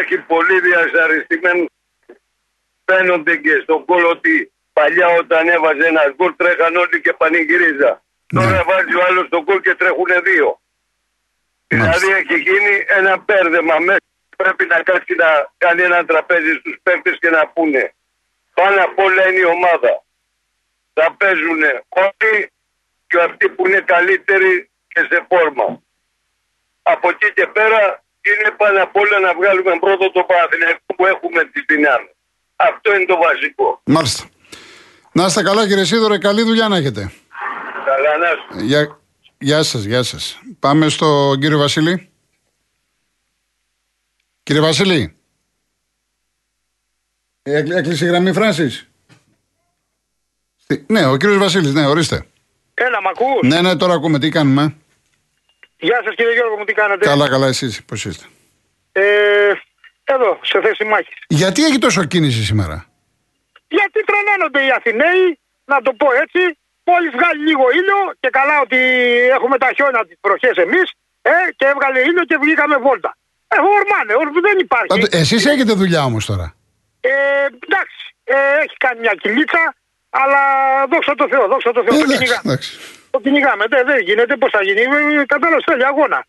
έχει 0.00 0.16
πολύ 0.18 0.60
διασαριστημένο. 0.60 1.64
Φαίνονται 2.84 3.36
και 3.36 3.54
στον 3.62 3.84
κόλ 3.84 4.04
ότι 4.04 4.52
παλιά 4.72 5.08
όταν 5.08 5.48
έβαζε 5.48 5.86
ένα 5.86 6.02
γκολ 6.16 6.32
τρέχαν 6.36 6.76
όλοι 6.76 7.00
και 7.00 7.12
πανηγυρίζα. 7.12 8.02
Ναι. 8.32 8.40
Τώρα 8.40 8.62
βάζει 8.64 8.94
ο 9.00 9.02
άλλος 9.08 9.28
τον 9.28 9.42
γκολ 9.42 9.60
και 9.60 9.74
τρέχουν 9.74 10.10
δύο. 10.28 10.60
Μάλιστα. 11.70 11.98
Δηλαδή 11.98 12.08
έχει 12.20 12.36
γίνει 12.46 12.74
ένα 12.86 13.20
πέρδεμα 13.20 13.78
μέσα. 13.78 14.06
Πρέπει 14.36 14.64
να 14.72 14.82
κάτσει 14.82 15.14
να 15.14 15.30
κάνει 15.58 15.82
ένα 15.82 16.04
τραπέζι 16.04 16.52
στους 16.60 16.76
παίκτες 16.82 17.16
και 17.20 17.30
να 17.30 17.48
πούνε. 17.48 17.94
Πάνω 18.54 18.82
απ' 18.84 18.98
όλα 18.98 19.28
είναι 19.28 19.38
η 19.38 19.44
ομάδα. 19.56 19.92
Θα 20.92 21.14
παίζουν 21.18 21.62
όλοι 21.88 22.50
και 23.06 23.18
αυτοί 23.20 23.48
που 23.48 23.66
είναι 23.66 23.80
καλύτεροι 23.80 24.70
και 24.88 25.00
σε 25.10 25.26
φόρμα. 25.28 25.82
Από 26.92 27.08
εκεί 27.08 27.28
και 27.34 27.46
πέρα 27.56 27.78
είναι 28.28 28.48
πάνω 28.56 28.82
απ' 28.82 28.96
όλα 28.96 29.18
να 29.26 29.34
βγάλουμε 29.38 29.72
πρώτο 29.84 30.10
το 30.10 30.22
Παναθηναϊκό 30.30 30.80
που 30.96 31.06
έχουμε 31.06 31.44
τις 31.44 31.64
δυνάμεις. 31.68 32.10
Αυτό 32.56 32.94
είναι 32.94 33.04
το 33.04 33.16
βασικό. 33.26 33.80
Μάλιστα. 33.84 34.24
Να 35.12 35.24
είστε 35.26 35.42
καλά, 35.42 35.66
κύριε 35.66 35.84
Σίδωρε, 35.84 36.18
καλή 36.18 36.42
δουλειά 36.42 36.68
να 36.68 36.76
έχετε. 36.76 37.12
Καλά 37.84 38.16
να 38.18 38.26
σου. 38.58 38.64
Γεια, 38.64 39.00
γεια 39.38 39.62
σας, 39.62 39.82
γεια 39.84 40.02
σας. 40.02 40.40
Πάμε 40.58 40.88
στον 40.88 41.40
κύριο 41.40 41.58
Βασίλη. 41.58 42.10
Κύριε 44.42 44.60
Βασίλη. 44.62 45.16
Έκλει- 47.42 47.76
Έκλεισε 47.76 48.04
η 48.04 48.08
γραμμή 48.08 48.32
Φράνσις. 48.32 48.88
Τι- 50.66 50.84
Ναι, 50.86 51.06
ο 51.06 51.16
κύριος 51.16 51.38
Βασίλης, 51.38 51.72
ναι, 51.72 51.86
ορίστε. 51.86 52.26
Έλα, 52.74 53.02
μ' 53.02 53.06
ακούς; 53.08 53.40
Ναι, 53.42 53.60
ναι, 53.60 53.76
τώρα 53.76 53.94
ακούμε 53.94 54.18
τι 54.18 54.28
κάνουμε; 54.28 54.76
Γεια 55.78 56.00
σας 56.04 56.14
κύριε 56.14 56.32
Γιώργο 56.32 56.56
μου, 56.58 56.64
τι 56.64 56.72
κάνετε; 56.72 57.04
Καλά, 57.06 57.28
καλά, 57.28 57.46
εσείς, 57.46 57.84
πώς 57.84 58.04
είστε; 58.04 58.24
Ε, 58.92 59.02
εδώ, 60.04 60.38
σε 60.42 60.60
θέση 60.64 60.84
μάχης. 60.84 61.16
Γιατί 61.28 61.64
έχει 61.64 61.78
τόσο 61.78 62.04
κίνηση 62.04 62.44
σήμερα; 62.44 62.86
Γιατί 63.68 63.98
τρελαίνονται 64.08 64.60
οι 64.66 64.70
Αθηναίοι, 64.78 65.24
να 65.64 65.76
το 65.82 65.92
πω 66.00 66.08
έτσι, 66.22 66.42
μόλις 66.90 67.10
βγάλει 67.16 67.40
λίγο 67.48 67.64
ήλιο 67.80 68.00
και 68.20 68.28
καλά 68.38 68.56
ότι 68.66 68.78
έχουμε 69.36 69.56
τα 69.58 69.68
χιόνια 69.76 70.06
τις 70.08 70.18
προχές 70.20 70.56
εμείς, 70.66 70.86
ε, 71.22 71.30
και 71.56 71.66
έβγαλε 71.72 71.98
ήλιο 72.00 72.24
και 72.24 72.36
βγήκαμε 72.42 72.76
βόλτα. 72.86 73.16
Ε, 73.48 73.56
ορμάνε, 73.76 74.12
ορ- 74.20 74.40
δεν 74.48 74.58
υπάρχει. 74.66 74.86
Πάντω, 74.92 75.06
Εσείς 75.10 75.46
έχετε 75.46 75.72
δουλειά 75.72 76.02
όμως 76.04 76.24
τώρα; 76.30 76.46
Ε, 77.00 77.10
εντάξει, 77.66 78.00
ε, 78.24 78.34
έχει 78.64 78.76
κάνει 78.84 79.00
μια 79.00 79.14
κυλίτσα, 79.22 79.74
αλλά 80.10 80.40
δόξα 80.92 81.14
τω 81.14 81.26
Θεώ, 81.32 81.46
δόξα 81.52 81.70
τω 81.72 81.80
Θεώ, 81.84 81.94
Ε, 81.94 81.98
το 81.98 82.04
εντάξει, 82.04 82.16
κυνηγάμε. 82.16 82.40
εντάξει. 82.52 82.70
Το 83.10 83.18
κυνηγάμε, 83.24 83.64
δεν, 83.72 83.82
δεν 83.90 83.98
γίνεται, 84.08 84.36
πώς 84.36 84.50
θα 84.56 84.62
γίνει, 84.66 84.80
Ε, 84.80 85.24
κατάλαβες 85.34 85.64
θέλει 85.70 85.84
αγώνα. 85.92 86.20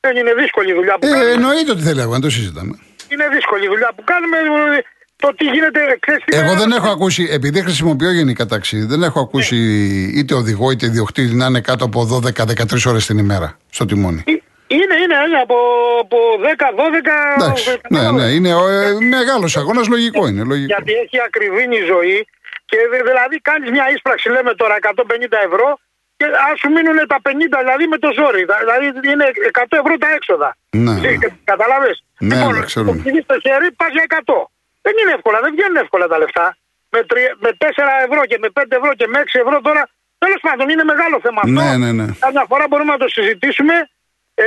Δεν 0.00 0.16
είναι 0.16 0.32
δύσκολη 0.42 0.70
η 0.70 0.74
δουλειά 0.78 0.94
που 0.98 1.06
Ε, 1.06 1.10
κάνουμε. 1.10 1.30
εννοείται 1.30 1.70
ότι 1.74 1.82
θέλει 1.88 2.00
αγώνα, 2.00 2.20
το 2.26 2.30
συζητάμε. 2.30 2.74
Είναι 3.12 3.26
δύσκολη 3.36 3.64
η 3.64 3.68
δουλειά 3.68 3.90
που 3.96 4.02
κάνουμε. 4.12 4.36
ε, 4.76 4.80
Το 5.24 5.34
τι 5.38 5.44
γίνεται, 5.44 5.80
ξέρεις 6.00 6.24
τι 6.24 6.36
Εγώ 6.36 6.50
είναι- 6.50 6.60
δεν 6.60 6.70
έχω 6.72 6.88
ακούσει, 6.96 7.28
επειδή 7.38 7.60
χρησιμοποιώ 7.62 8.10
γενικά 8.10 8.46
ταξί, 8.46 8.78
δεν 8.84 9.02
έχω 9.02 9.20
ακούσει 9.20 9.56
είτε 10.18 10.34
οδηγό 10.34 10.70
είτε 10.70 10.86
ιδιοκτήτη 10.86 11.34
να 11.34 11.46
είναι 11.46 11.60
κάτω 11.60 11.84
από 11.84 12.04
12-13 12.04 12.86
ώρες 12.86 13.06
την 13.06 13.18
ημέρα 13.18 13.56
στο 13.70 13.84
τιμόνι. 13.84 14.22
Ε, 14.26 14.32
Είναι, 14.76 14.94
είναι, 15.02 15.16
είναι 15.28 15.40
από, 15.46 15.56
από 16.04 16.16
10-12. 16.46 17.16
Εντάξει, 17.36 17.70
ε, 17.70 17.72
ναι, 17.72 17.78
κατάλαβες. 17.98 18.22
ναι, 18.24 18.28
είναι 18.36 18.48
ε, 18.48 18.92
μεγάλος 19.16 19.56
αγώνας, 19.56 19.86
λογικό 19.88 20.26
είναι. 20.28 20.42
Λογικό. 20.52 20.66
Γιατί 20.74 20.92
έχει 21.04 21.18
ακριβήνει 21.28 21.76
η 21.76 21.84
ζωή 21.92 22.18
και 22.70 22.76
δε- 22.90 23.02
δηλαδή 23.10 23.36
κάνεις 23.48 23.70
μια 23.70 23.86
ίσπραξη, 23.94 24.28
λέμε 24.28 24.52
τώρα 24.54 24.74
150 24.74 25.36
ευρώ 25.48 25.68
και 26.18 26.26
ας 26.48 26.54
σου 26.60 26.68
μείνουν 26.74 26.98
τα 27.12 27.18
50 27.26 27.58
δηλαδή 27.62 27.84
με 27.92 27.98
το 28.04 28.08
ζόρι. 28.18 28.42
Δα- 28.50 28.60
Δηλαδή 28.64 28.86
είναι 29.12 29.26
100 29.60 29.76
ευρώ 29.82 29.94
τα 30.04 30.08
έξοδα. 30.16 30.48
Ναι, 30.84 30.92
ναι. 30.92 31.28
Καταλαβες. 31.52 31.96
Ναι, 32.30 32.36
ναι, 32.52 32.60
ξέρουμε. 32.70 32.90
το 32.92 32.96
πηγαίνει 32.98 33.20
στο 33.28 33.36
χέρι, 33.44 33.66
πας 33.80 33.90
για 33.96 34.04
100. 34.08 34.50
Δεν 34.84 34.94
είναι 35.00 35.12
εύκολα, 35.18 35.38
δεν 35.44 35.50
βγαίνουν 35.54 35.76
εύκολα 35.84 36.06
τα 36.12 36.18
λεφτά. 36.22 36.46
Με, 36.92 37.00
3, 37.10 37.14
με 37.44 37.50
4 37.58 37.66
ευρώ 38.06 38.20
και 38.30 38.38
με 38.42 38.48
5 38.58 38.62
ευρώ 38.80 38.90
και 39.00 39.06
με 39.12 39.18
6 39.24 39.38
ευρώ 39.44 39.56
τώρα. 39.68 39.82
Τέλος 40.24 40.40
πάντων, 40.46 40.68
είναι 40.72 40.84
μεγάλο 40.92 41.16
θέμα 41.24 41.40
αυτό. 41.44 41.54
Ναι, 41.60 41.70
ναι, 41.82 41.90
ναι. 41.98 42.06
Καμιά 42.24 42.44
φορά 42.50 42.64
μπορούμε 42.68 42.92
να 42.96 43.00
το 43.04 43.08
συζητήσουμε. 43.16 43.74
Ε, 44.34 44.46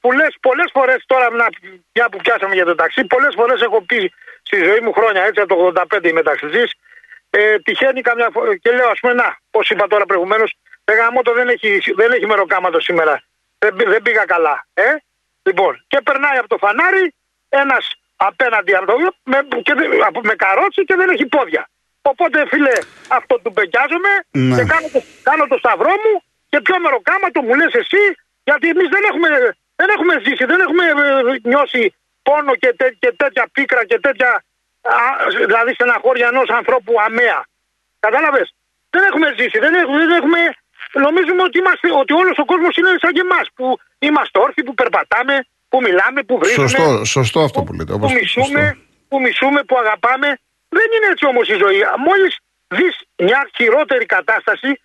που 0.00 0.12
λες 0.12 0.32
πολλές 0.40 0.70
φορές 0.76 1.00
τώρα, 1.06 1.26
να, 1.30 1.46
μια 1.94 2.06
που 2.10 2.18
πιάσαμε 2.24 2.54
για 2.54 2.64
το 2.70 2.74
ταξί, 2.74 3.04
πολλές 3.04 3.32
φορές 3.38 3.60
έχω 3.60 3.82
πει 3.82 4.12
στη 4.42 4.56
ζωή 4.68 4.80
μου 4.84 4.92
χρόνια, 4.92 5.22
έτσι 5.28 5.40
από 5.40 5.50
το 5.54 5.72
85 6.00 6.08
είμαι 6.08 6.22
ταξιτζής. 6.22 6.70
Ε, 7.36 7.58
τυχαίνει 7.58 8.00
καμιά 8.00 8.28
φορά 8.32 8.56
και 8.56 8.70
λέω, 8.70 8.88
ας 8.88 8.98
πούμε, 9.00 9.12
να, 9.12 9.38
πώς 9.50 9.70
είπα 9.70 9.86
τώρα 9.86 10.04
προηγουμένως, 10.04 10.56
το 11.22 11.32
δεν 11.34 11.48
έχει, 11.48 11.80
δεν 11.96 12.12
έχει 12.12 12.26
μεροκάματο 12.26 12.80
σήμερα. 12.80 13.22
Δεν, 13.58 13.76
δεν 13.76 14.02
πήγα 14.02 14.24
καλά. 14.24 14.66
Ε; 14.74 14.90
Λοιπόν, 15.42 15.84
και 15.86 16.00
περνάει 16.04 16.38
από 16.38 16.48
το 16.48 16.58
φανάρι 16.58 17.14
ένας 17.48 17.84
απέναντι 18.16 18.74
από 18.74 18.86
το, 18.86 18.94
με, 19.22 19.38
και, 19.62 19.74
με 20.22 20.34
καρότσι 20.34 20.84
και 20.84 20.94
δεν 21.00 21.08
έχει 21.08 21.26
πόδια. 21.26 21.68
Οπότε, 22.02 22.46
φίλε, 22.46 22.76
αυτό 23.08 23.34
του 23.42 23.52
πεκιάζομαι 23.52 24.12
Ναι. 24.30 24.56
και 24.56 24.64
κάνω 24.72 24.88
το, 24.92 25.00
κάνω 25.22 25.44
το 25.46 25.56
σταυρό 25.58 25.94
μου 26.02 26.14
και 26.48 26.60
πιο 26.60 26.76
μεροκάματο 26.80 27.42
μου 27.42 27.54
λες 27.54 27.72
εσύ, 27.82 28.02
γιατί 28.44 28.68
εμείς 28.68 28.88
δεν 28.94 29.02
έχουμε, 29.10 29.28
δεν 29.76 29.88
έχουμε 29.94 30.14
ζήσει, 30.24 30.44
δεν 30.44 30.60
έχουμε 30.60 30.84
ε, 30.86 31.48
νιώσει 31.50 31.94
πόνο 32.22 32.54
και, 32.62 32.74
τέ, 32.78 32.86
και 32.98 33.12
τέτοια 33.22 33.44
πίκρα 33.52 33.84
και 33.84 33.98
τέτοια, 34.00 34.30
α, 34.30 34.40
δηλαδή 35.46 35.72
στεναχώρια 35.74 36.26
ενός 36.32 36.48
ανθρώπου 36.48 36.92
αμαία. 37.06 37.40
Κατάλαβες; 38.00 38.54
Δεν 38.90 39.02
έχουμε 39.08 39.34
ζήσει, 39.38 39.58
δεν 39.58 39.74
έχουμε, 39.74 39.98
δεν 39.98 40.10
έχουμε 40.10 40.38
νομίζουμε 40.92 41.42
ότι, 41.42 41.58
είμαστε, 41.58 41.88
ότι 42.02 42.12
όλος 42.12 42.38
ο 42.38 42.44
κόσμος 42.44 42.76
είναι 42.76 42.90
σαν 43.00 43.12
και 43.12 43.20
εμάς, 43.20 43.46
που 43.54 43.78
είμαστε 43.98 44.38
όρθιοι, 44.38 44.64
που 44.64 44.74
περπατάμε, 44.74 45.46
που 45.68 45.80
μιλάμε, 45.80 46.22
που 46.22 46.38
βρίζουμε, 46.38 46.68
Σωστό, 46.68 47.04
σωστό 47.04 47.40
αυτό 47.40 47.62
που 47.62 47.72
λέτε. 47.72 47.92
που 47.92 47.98
Όπως, 47.98 48.12
μισούμε, 48.12 48.46
σωστό. 48.46 48.78
που 49.08 49.20
μισούμε, 49.20 49.62
που 49.62 49.78
αγαπάμε. 49.78 50.28
Δεν 50.68 50.86
είναι 50.94 51.06
έτσι 51.12 51.24
όμως 51.26 51.48
η 51.48 51.56
ζωή. 51.64 51.80
Μόλις 52.06 52.36
δεις 52.68 52.94
μια 53.16 53.48
χειρότερη 53.56 54.06
κατάσταση, 54.06 54.80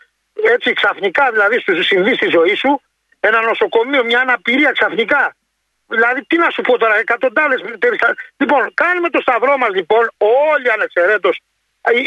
έτσι 0.53 0.73
ξαφνικά 0.73 1.31
δηλαδή 1.31 1.59
σου 1.59 1.83
συμβεί 1.83 2.13
στη 2.15 2.27
ζωής 2.29 2.59
σου, 2.59 2.81
ένα 3.19 3.41
νοσοκομείο, 3.41 4.03
μια 4.03 4.19
αναπηρία 4.19 4.71
ξαφνικά. 4.71 5.35
Δηλαδή, 5.95 6.19
τι 6.29 6.37
να 6.37 6.49
σου 6.49 6.61
πω 6.61 6.77
τώρα, 6.77 6.95
εκατοντάδες 6.97 7.59
Λοιπόν, 8.37 8.73
κάνουμε 8.73 9.09
το 9.09 9.19
σταυρό 9.21 9.57
μας 9.57 9.69
λοιπόν, 9.79 10.03
όλοι 10.53 10.71
ανεξαιρέτως, 10.71 11.39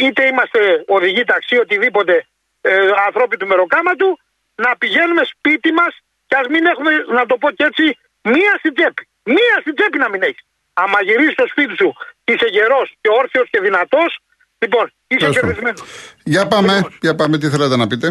είτε 0.04 0.26
είμαστε 0.26 0.84
οδηγοί 0.86 1.24
ταξί, 1.24 1.56
οτιδήποτε 1.58 2.26
ε, 2.60 2.88
ανθρώποι 3.06 3.36
του 3.36 3.46
μεροκάματου, 3.46 4.18
να 4.54 4.76
πηγαίνουμε 4.76 5.22
σπίτι 5.24 5.72
μας 5.72 5.92
και 6.26 6.36
ας 6.36 6.46
μην 6.46 6.66
έχουμε, 6.66 6.90
να 7.08 7.26
το 7.26 7.36
πω 7.36 7.50
και 7.50 7.64
έτσι, 7.64 7.98
μία 8.22 8.54
στην 8.58 8.74
τσέπη. 8.74 9.08
Μία 9.24 9.56
στην 9.60 9.74
τσέπη 9.74 9.98
να 9.98 10.08
μην 10.08 10.22
έχεις. 10.22 10.44
Άμα 10.72 11.02
γυρίσεις 11.02 11.32
στο 11.32 11.46
σπίτι 11.46 11.74
σου 11.76 11.94
και 12.24 12.32
είσαι 12.32 12.46
γερός 12.46 12.94
και 13.00 13.08
όρθιος 13.20 13.48
και 13.50 13.60
δυνατός, 13.60 14.18
λοιπόν, 14.58 14.92
είσαι 15.06 15.18
Τέλος 15.18 15.34
πάντων. 15.34 15.54
κερδισμένος. 15.54 16.14
Για 16.24 16.46
πάμε, 16.48 16.74
Λοιπόν. 16.74 16.98
για 17.00 17.14
πάμε, 17.14 17.38
τι 17.38 17.48
θέλατε 17.48 17.76
να 17.76 17.86
πείτε; 17.86 18.06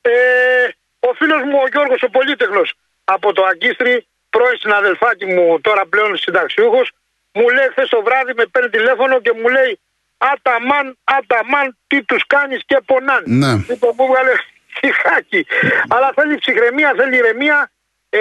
Ε, 0.00 0.68
ο 1.00 1.12
φίλος 1.14 1.42
μου 1.42 1.58
ο 1.64 1.68
Γιώργος 1.72 2.02
ο 2.02 2.10
Πολύτεχνος 2.10 2.74
από 3.04 3.32
το 3.32 3.42
Αγκίστρι, 3.44 4.07
πρώην 4.30 4.58
συναδελφάκι 4.58 5.26
μου 5.26 5.60
τώρα 5.60 5.86
πλέον 5.86 6.16
συνταξιούχος, 6.16 6.90
μου 7.32 7.48
λέει 7.48 7.68
χθες 7.70 7.88
το 7.88 8.02
βράδυ 8.02 8.32
με 8.36 8.46
παίρνει 8.46 8.70
τηλέφωνο 8.70 9.20
και 9.20 9.32
μου 9.32 9.48
λέει 9.48 9.80
Αταμάν, 10.18 10.98
αταμάν, 11.04 11.76
τι 11.86 12.02
τους 12.02 12.26
κάνεις 12.26 12.62
και 12.66 12.80
πονάν. 12.86 13.22
Ναι. 13.26 13.52
Λοιπόν, 13.68 13.92
μου 13.98 14.06
βγάλε 14.06 14.32
ψυχάκι. 14.74 15.46
Αλλά 15.88 16.12
θέλει 16.14 16.38
ψυχραιμία, 16.38 16.92
θέλει 16.96 17.16
ηρεμία, 17.16 17.70
ε, 18.08 18.20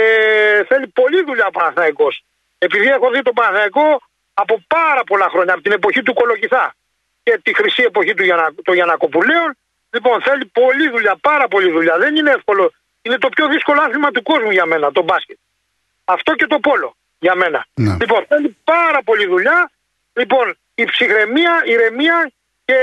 θέλει 0.64 0.88
πολλή 0.88 1.24
δουλειά 1.24 1.46
ο 1.48 1.52
Παναθηναϊκός. 1.52 2.24
Επειδή 2.58 2.88
έχω 2.88 3.10
δει 3.10 3.22
τον 3.22 3.34
Παναθηναϊκό 3.34 4.02
από 4.34 4.64
πάρα 4.68 5.04
πολλά 5.04 5.28
χρόνια, 5.30 5.54
από 5.54 5.62
την 5.62 5.72
εποχή 5.72 6.02
του 6.04 6.14
Κολοκυθά 6.14 6.76
και 7.24 7.40
τη 7.44 7.56
χρυσή 7.56 7.84
εποχή 7.84 8.14
του 8.14 8.24
Γιαννα, 8.24 8.54
των 8.64 8.74
Γιανακοπουλαίων. 8.76 9.58
Λοιπόν, 9.90 10.22
θέλει 10.22 10.46
πολλή 10.46 10.90
δουλειά, 10.90 11.16
πάρα 11.22 11.48
πολλή 11.48 11.72
δουλειά. 11.72 11.98
Δεν 11.98 12.16
είναι 12.16 12.32
εύκολο. 12.32 12.74
Είναι 13.02 13.18
το 13.18 13.30
πιο 13.30 13.48
δύσκολο 13.48 13.82
άθλημα 13.82 14.12
του 14.12 14.24
κόσμου 14.24 14.52
για 14.52 14.66
μένα, 14.66 14.92
το 14.92 15.04
μπάσκετ. 15.04 15.38
Αυτό 16.14 16.36
και 16.36 16.48
το 16.48 16.60
πόλο 16.60 16.96
για 17.20 17.36
μένα. 17.36 17.66
Ναι. 17.74 17.96
Λοιπόν, 18.00 18.26
θέλει 18.28 18.58
πάρα 18.64 19.00
πολλή 19.04 19.26
δουλειά. 19.28 19.72
Λοιπόν, 20.14 20.58
η 20.76 20.84
ψυχραιμία, 20.86 21.54
η 21.66 21.72
ηρεμία 21.72 22.32
και 22.66 22.78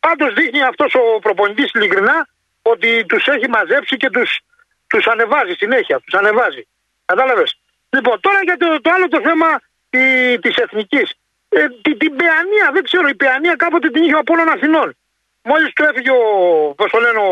πάντως 0.00 0.34
δείχνει 0.34 0.62
αυτός 0.62 0.94
ο 0.94 1.18
προπονητής 1.20 1.70
ειλικρινά 1.72 2.28
ότι 2.62 3.04
τους 3.06 3.26
έχει 3.26 3.48
μαζέψει 3.48 3.96
και 3.96 4.10
τους 4.10 4.40
τους 4.86 5.06
ανεβάζει 5.06 5.54
συνέχεια. 5.62 6.00
Τους 6.04 6.14
ανεβάζει. 6.14 6.66
Κατάλαβες. 7.04 7.58
Λοιπόν, 7.90 8.20
τώρα 8.20 8.38
για 8.42 8.56
το, 8.56 8.80
το 8.80 8.90
άλλο 8.94 9.08
το 9.08 9.20
θέμα 9.20 9.60
τη 10.40 10.50
εθνικής. 10.64 11.14
Ε, 11.48 11.68
την, 11.82 11.98
την 11.98 12.16
Παιανία, 12.16 12.70
δεν 12.72 12.82
ξέρω, 12.82 13.08
η 13.08 13.14
Παιανία 13.14 13.54
κάποτε 13.54 13.90
την 13.90 14.02
είχε 14.02 14.14
ο 14.14 14.18
Απόλλων 14.18 14.48
Αθηνών. 14.48 14.96
Μόλις 15.42 15.72
του 15.72 15.84
έφυγε 15.84 16.10
ο, 16.10 16.24
πώς 16.76 16.90
το 16.90 16.98
λένε, 16.98 17.18
ο, 17.18 17.30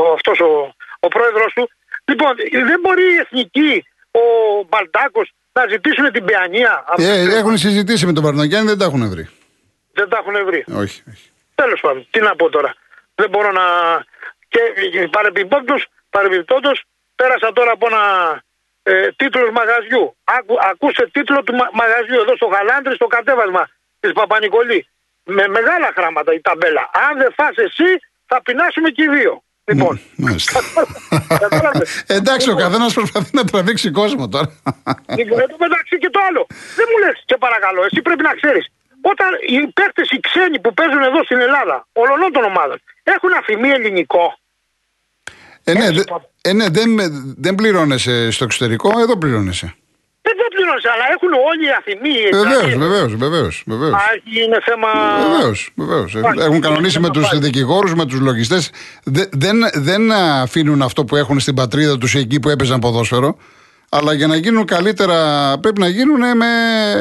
ο, 0.00 0.12
αυτός 0.12 0.40
ο, 0.40 0.74
ο 1.00 1.08
πρόεδρος 1.08 1.52
του. 1.52 1.70
Λοιπόν, 2.04 2.32
δεν 2.70 2.80
μπορεί 2.80 3.02
η 3.02 3.16
εθνική, 3.16 3.84
ο 4.10 4.20
Μπαλτάκος, 4.68 5.32
να 5.52 5.66
ζητήσουν 5.68 6.12
την 6.12 6.24
Παιανία. 6.24 6.84
από- 6.86 7.02
Ε, 7.02 7.36
έχουν 7.36 7.58
συζητήσει 7.58 8.06
με 8.06 8.12
τον 8.12 8.22
Παρνογιάννη, 8.22 8.68
δεν 8.68 8.78
τα 8.78 8.84
έχουν 8.84 9.08
βρει. 9.10 9.28
Δεν 9.92 10.08
τα 10.08 10.16
έχουν 10.22 10.44
βρει. 10.44 10.64
Όχι, 10.82 11.02
όχι. 11.10 11.30
Τέλος 11.54 11.80
πάντων, 11.80 12.06
τι 12.10 12.20
να 12.20 12.36
πω 12.36 12.48
τώρα. 12.50 12.74
Δεν 13.14 13.28
μπορώ 13.30 13.50
να. 13.52 13.62
Και 14.48 14.60
παρεμπιπτόντω, 16.10 16.70
πέρασα 17.16 17.52
τώρα 17.52 17.70
από 17.72 17.86
ένα 17.86 18.02
ε, 18.82 19.08
τίτλος 19.16 19.50
μαγαζιού. 19.50 20.16
Άκου, 20.24 20.54
ακούσε 20.70 21.08
τίτλο 21.12 21.42
του 21.42 21.54
μα- 21.54 21.70
μαγαζιού 21.72 22.20
εδώ 22.20 22.36
στο 22.36 22.46
Γαλάντρι, 22.46 22.94
στο 22.94 23.06
κατέβασμα 23.06 23.68
της 24.00 24.12
Παπα-Νικολή. 24.12 24.88
Με 25.24 25.48
μεγάλα 25.48 25.88
γράμματα 25.96 26.32
η 26.34 26.40
ταμπέλα. 26.40 26.90
Αν 27.08 27.18
δεν 27.18 27.32
φας 27.36 27.56
εσύ, 27.56 27.90
θα 28.26 28.42
πεινάσουμε 28.42 28.88
και 28.90 29.02
οι 29.02 29.08
δύο. 29.08 29.42
Λοιπόν. 29.72 30.00
Μάλιστα. 30.16 30.60
Κατάλαβες. 31.38 32.02
Εντάξει, 32.18 32.50
ο 32.50 32.54
καθένας 32.54 32.92
προσπαθεί 32.92 33.30
να 33.36 33.44
τραβήξει 33.44 33.90
κόσμο 33.90 34.28
τώρα. 34.28 34.46
Λοιπόν, 35.18 35.40
εν 35.40 35.48
τω 35.48 35.56
μεταξύ 35.58 35.98
και 35.98 36.10
το 36.10 36.20
άλλο. 36.28 36.46
Δεν 36.76 36.86
μου 36.90 36.98
λες, 37.04 37.16
σε 37.26 37.36
παρακαλώ, 37.38 37.80
εσύ 37.84 38.02
πρέπει 38.02 38.22
να 38.22 38.34
ξέρεις. 38.40 38.66
Όταν 39.02 39.28
οι 39.48 39.66
παίκτες 39.72 40.08
οι 40.10 40.20
ξένοι 40.20 40.60
που 40.60 40.74
παίζουν 40.74 41.02
εδώ 41.02 41.24
στην 41.24 41.40
Ελλάδα, 41.40 41.86
όλων 41.92 42.32
των 42.32 42.44
ομάδων, 42.44 42.78
έχουν 43.02 43.30
αφημί 43.40 43.68
ελληνικό. 43.68 44.38
Ε, 45.64 45.72
ναι, 45.72 45.78
Έτσι, 45.78 45.92
δε- 45.92 45.98
λοιπόν. 45.98 46.26
ε, 46.40 46.52
ναι, 46.52 46.68
δεν, 46.68 46.90
δεν 47.36 47.54
πληρώνεσαι 47.54 48.30
στο 48.30 48.44
εξωτερικό, 48.44 48.90
εδώ 49.00 49.18
πληρώνεσαι. 49.18 49.74
Δεν 50.30 50.36
το 50.40 50.46
πληρώνεις, 50.54 50.84
αλλά 50.92 51.04
έχουν 51.14 51.30
όλοι 51.50 51.64
οι 51.68 51.72
αφημί. 51.80 52.18
Βεβαίως, 52.42 52.60
δηλαδή, 52.72 52.76
βεβαίως, 52.84 53.14
βεβαίως. 53.24 53.62
Βεβαίως. 53.66 53.92
Α, 53.94 54.00
είναι 54.42 54.58
θέμα. 54.68 54.88
Βεβαίως, 55.30 55.70
βεβαίως. 55.74 56.14
Υπάρχει, 56.14 56.40
Έχουν 56.40 56.52
είναι 56.54 56.66
κανονίσει 56.68 56.98
με 57.00 57.06
θέμα 57.08 57.10
του 57.24 57.28
πάλι. 57.30 57.40
δικηγόρους, 57.46 57.94
με 57.94 58.04
τους 58.06 58.20
λογιστές. 58.20 58.70
Δεν, 59.42 59.56
δεν 59.74 60.12
αφήνουν 60.12 60.82
αυτό 60.82 61.04
που 61.04 61.16
έχουν 61.16 61.40
στην 61.40 61.54
πατρίδα 61.54 61.98
τους 61.98 62.14
εκεί 62.14 62.40
που 62.40 62.48
έπαιζαν 62.48 62.78
ποδόσφαιρο. 62.80 63.36
Αλλά 63.92 64.12
για 64.12 64.26
να 64.26 64.36
γίνουν 64.36 64.64
καλύτερα 64.64 65.18
πρέπει 65.60 65.80
να 65.80 65.88
γίνουν 65.88 66.36
με 66.36 66.46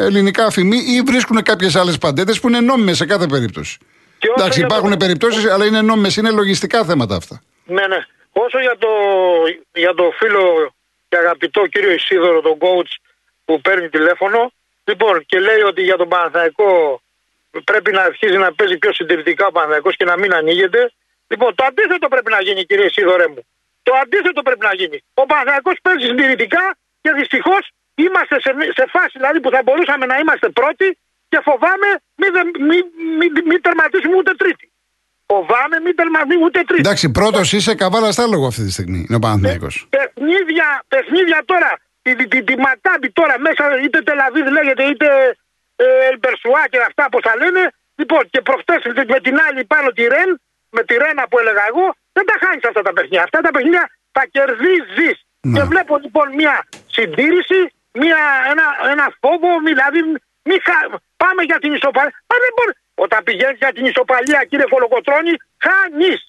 ελληνικά 0.06 0.46
αφημί 0.46 0.78
ή 0.78 1.02
βρίσκουν 1.06 1.44
κάποιες 1.44 1.76
άλλες 1.76 1.98
παντέτες 1.98 2.40
που 2.40 2.48
είναι 2.48 2.60
νόμιμες 2.60 2.98
σε 2.98 3.06
κάθε 3.06 3.26
περίπτωση. 3.28 3.78
Και 4.18 4.28
όσο 4.28 4.36
Εντάξει, 4.42 4.60
για 4.60 4.68
το- 4.68 4.76
υπάρχουν 4.76 4.98
περιπτώσεις, 4.98 5.50
αλλά 5.52 5.66
είναι 5.66 5.82
νόμιμες, 5.82 6.16
είναι 6.18 6.32
λογιστικά 6.32 6.84
θέματα 6.84 7.16
αυτά. 7.16 7.42
Ναι, 7.66 7.88
ναι. 7.88 7.98
Όσο 8.32 8.60
για 8.60 8.76
το, 8.80 8.88
για 9.74 9.94
το 9.94 10.04
φίλο 10.20 10.74
και 11.10 11.18
αγαπητό 11.18 11.62
κύριο 11.68 11.92
Ισίδωρο, 11.92 12.42
τον 12.42 12.58
coach 12.60 12.92
που 13.50 13.62
παίρνει 13.68 13.88
τηλέφωνο, 13.98 14.40
λοιπόν, 14.90 15.16
και 15.30 15.38
λέει 15.48 15.62
ότι 15.72 15.82
για 15.90 15.98
τον 16.02 16.08
Παναθαϊκό 16.14 16.70
πρέπει 17.72 17.92
να 17.98 18.02
αρχίζει 18.10 18.38
να 18.46 18.50
παίζει 18.58 18.78
πιο 18.84 18.92
συντηρητικά 18.98 19.44
ο 19.52 19.54
Παναθαϊκός 19.58 19.94
και 20.00 20.06
να 20.12 20.16
μην 20.22 20.32
ανοίγεται. 20.40 20.82
Λοιπόν, 21.32 21.50
το 21.58 21.64
αντίθετο 21.70 22.06
πρέπει 22.14 22.32
να 22.36 22.42
γίνει, 22.48 22.62
κύριε 22.70 22.86
Ισίδωρε 22.92 23.28
μου. 23.34 23.42
Το 23.88 23.92
αντίθετο 24.04 24.42
πρέπει 24.48 24.64
να 24.70 24.74
γίνει. 24.80 24.98
Ο 25.22 25.24
Παναθαϊκός 25.32 25.78
παίζει 25.86 26.06
συντηρητικά 26.12 26.64
και 27.04 27.12
δυστυχώς 27.20 27.64
είμαστε 28.04 28.36
σε, 28.46 28.52
σε 28.78 28.86
φάση 28.94 29.14
δηλαδή 29.22 29.40
που 29.44 29.50
θα 29.56 29.62
μπορούσαμε 29.66 30.06
να 30.12 30.16
είμαστε 30.22 30.48
πρώτοι 30.60 30.88
και 31.32 31.40
φοβάμαι 31.48 31.90
μην, 32.20 32.30
δεν- 32.36 32.52
μην, 32.70 32.84
μην, 33.20 33.30
μην 33.50 33.60
τερματίσουμε 33.66 34.16
ούτε 34.22 34.32
τρίτη. 34.42 34.66
Φοβάμαι 35.32 35.78
μην 35.86 35.96
τερματίσουμε 36.00 36.46
ούτε 36.46 36.60
τρίτη. 36.70 36.82
Εντάξει, 36.86 37.06
πρώτος 37.20 37.48
είσαι 37.54 37.74
καβάλα 37.76 38.12
στα 38.12 38.26
λόγο 38.34 38.46
αυτή 38.52 38.64
τη 38.68 38.72
στιγμή. 38.78 39.00
Είναι 39.08 39.16
ο 39.16 39.24
Παναθηναϊκός. 39.26 39.76
παιχνίδια, 39.96 40.68
παιχνίδια 40.88 41.40
τώρα, 41.52 41.72
τη, 42.16 42.16
τη, 42.16 42.28
τη, 42.28 42.44
τη 42.44 42.56
Μακάμπη 42.66 43.12
τώρα 43.12 43.40
μέσα, 43.40 43.64
είτε 43.84 44.02
Τελαβίδ 44.02 44.48
λέγεται, 44.58 44.84
είτε 44.84 45.08
ε, 45.76 45.86
Ελμπερσουά 46.10 46.64
και 46.72 46.80
αυτά 46.90 47.04
που 47.12 47.20
θα 47.26 47.36
λένε. 47.42 47.72
Λοιπόν, 47.96 48.30
και 48.30 48.42
προχτές 48.42 48.82
με 49.08 49.20
την 49.20 49.40
άλλη 49.46 49.66
πάνω 49.66 49.90
τη 49.92 50.04
Ρεν, 50.14 50.42
με 50.70 50.84
τη 50.84 50.94
Ρένα 51.04 51.24
που 51.30 51.40
έλεγα 51.40 51.64
εγώ, 51.72 51.86
δεν 52.16 52.26
τα 52.26 52.36
χάνεις 52.42 52.64
αυτά 52.70 52.82
τα 52.82 52.94
παιχνίδια. 52.94 53.24
Αυτά 53.24 53.40
τα 53.42 53.52
παιχνίδια 53.52 53.90
τα 54.12 54.24
κερδίζεις. 54.32 55.18
Ναι. 55.42 55.60
Και 55.60 55.64
βλέπω 55.72 55.98
λοιπόν 56.04 56.28
μια 56.40 56.56
συντήρηση, 56.96 57.60
μια, 58.02 58.20
ένα, 58.52 58.66
ένα 58.94 59.06
φόβο, 59.22 59.50
δηλαδή 59.70 60.00
μη 60.48 60.56
χα- 60.68 60.90
πάμε 61.22 61.42
για 61.50 61.60
την 61.64 61.72
ισοπαλία. 61.74 62.14
Μα 62.30 62.36
δεν 62.44 62.52
μπορεί. 62.56 62.74
Όταν 63.06 63.20
πηγαίνεις 63.24 63.58
για 63.58 63.72
την 63.74 63.86
ισοπαλία, 63.86 64.40
κύριε 64.50 64.68
Κολοκοτρώνη, 64.74 65.34
χάνεις. 65.66 66.20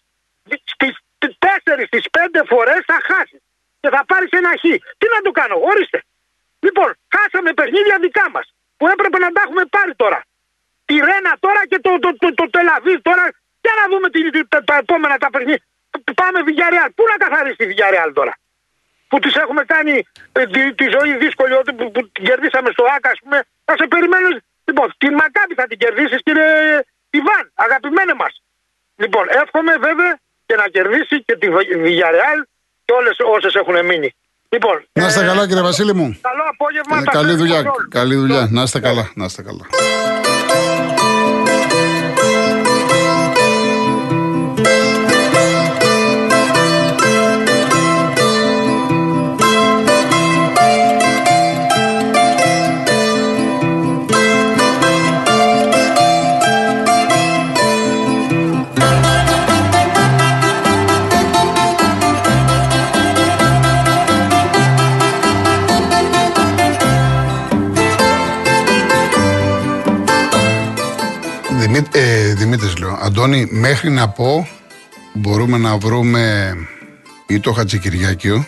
Στις 0.74 1.34
τέσσερις, 1.44 1.86
στις 1.86 2.04
πέντε 2.10 2.40
φορές 2.52 2.80
θα 2.90 2.98
χάσεις. 3.08 3.40
Και 3.80 3.88
θα 3.94 4.02
πάρεις 4.10 4.30
ένα 4.40 4.52
χ. 4.62 4.64
Τι 5.00 5.06
να 5.14 5.20
το 5.26 5.30
κάνω, 5.38 5.56
ορίστε. 5.70 5.98
Λοιπόν, 6.64 6.88
χάσαμε 7.14 7.50
παιχνίδια 7.58 7.96
δικά 8.06 8.26
μας. 8.34 8.46
Που 8.78 8.86
έπρεπε 8.94 9.18
να 9.24 9.30
τα 9.34 9.40
έχουμε 9.44 9.64
πάρει 9.76 9.94
τώρα. 10.02 10.20
τη 10.84 10.94
Ρένα 11.08 11.32
τώρα 11.44 11.62
και 11.70 11.78
το, 11.86 11.98
το, 12.04 12.10
το, 12.22 12.28
το 12.34 12.44
Τελαβή 12.50 13.00
τώρα. 13.08 13.24
Για 13.64 13.74
να 13.80 13.84
δούμε 13.90 14.06
τι, 14.10 14.20
τα, 14.52 14.58
τα 14.64 14.76
επόμενα 14.82 15.16
τα 15.24 15.30
παιχνίδια. 15.30 15.64
Πάμε 16.20 16.38
Βιγιαρεάλ. 16.42 16.88
Πού 16.96 17.04
να 17.12 17.16
καθαρίσει 17.24 17.56
τη 17.56 17.66
Βιγιαρεάλ 17.66 18.12
τώρα. 18.12 18.34
Που 19.08 19.18
τη 19.18 19.30
έχουμε 19.42 19.62
κάνει 19.64 19.94
ε, 20.32 20.46
τη, 20.46 20.74
τη, 20.74 20.86
ζωή 20.96 21.16
δύσκολη 21.16 21.54
ότι 21.62 21.72
που, 21.72 21.90
που 21.90 22.00
την 22.08 22.24
κερδίσαμε 22.24 22.70
στο 22.70 22.84
ΑΚΑ, 22.96 23.10
ας 23.10 23.18
πούμε. 23.22 23.38
Θα 23.64 23.74
σε 23.76 23.86
περιμένω. 23.86 24.28
Λοιπόν, 24.64 24.94
την 24.98 25.12
Μακάπη 25.14 25.54
θα 25.54 25.66
την 25.66 25.78
κερδίσεις, 25.78 26.20
κύριε 26.22 26.80
Ιβάν, 27.10 27.44
αγαπημένε 27.54 28.14
μας. 28.14 28.42
Λοιπόν, 28.96 29.26
εύχομαι 29.28 29.76
βέβαια 29.76 30.18
και 30.46 30.56
να 30.56 30.68
κερδίσει 30.68 31.24
και 31.24 31.36
τη 31.36 31.48
Βιγιαρεάλ 31.86 32.38
και 32.90 32.96
όλες 32.96 33.16
όσες 33.36 33.54
έχουν 33.54 33.86
μείνει. 33.86 34.14
Λοιπόν, 34.48 34.84
να 34.92 35.06
είστε 35.06 35.22
ε, 35.22 35.26
καλά, 35.26 35.46
κύριε 35.46 35.62
Βασίλη 35.62 35.94
μου. 35.94 36.18
Καλό 36.20 36.42
απόγευμα. 36.52 36.96
Ε, 36.98 37.02
καλή 37.04 37.34
δουλειά. 37.34 37.62
Καλή 37.90 38.14
δουλειά. 38.14 38.48
Να 38.50 38.62
είστε 38.62 38.80
καλά. 38.80 39.10
Να 39.14 39.24
είστε 39.24 39.42
καλά. 39.42 39.66
Αντώνη, 73.30 73.48
μέχρι 73.50 73.90
να 73.90 74.08
πω 74.08 74.48
μπορούμε 75.12 75.58
να 75.58 75.76
βρούμε 75.76 76.54
ή 77.26 77.40
το 77.40 77.52
Χατζικυριάκιο 77.52 78.46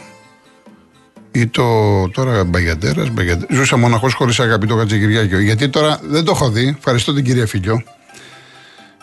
ή 1.33 1.47
το 1.47 1.63
τώρα 2.09 2.45
Μπαγιαντέρας, 2.45 3.11
Μπαγιαντέρας. 3.11 3.57
Ζούσα 3.57 3.77
μοναχός 3.77 4.15
χωρίς 4.15 4.41
αγάπη 4.41 4.67
το 4.67 4.77
Χατζικυριάκιο. 4.77 5.41
Γιατί 5.41 5.69
τώρα 5.69 6.01
δεν 6.03 6.25
το 6.25 6.33
έχω 6.35 6.51
δει, 6.51 6.75
ευχαριστώ 6.79 7.15
την 7.15 7.25
κυρία 7.25 7.47
Φιλιό. 7.47 7.83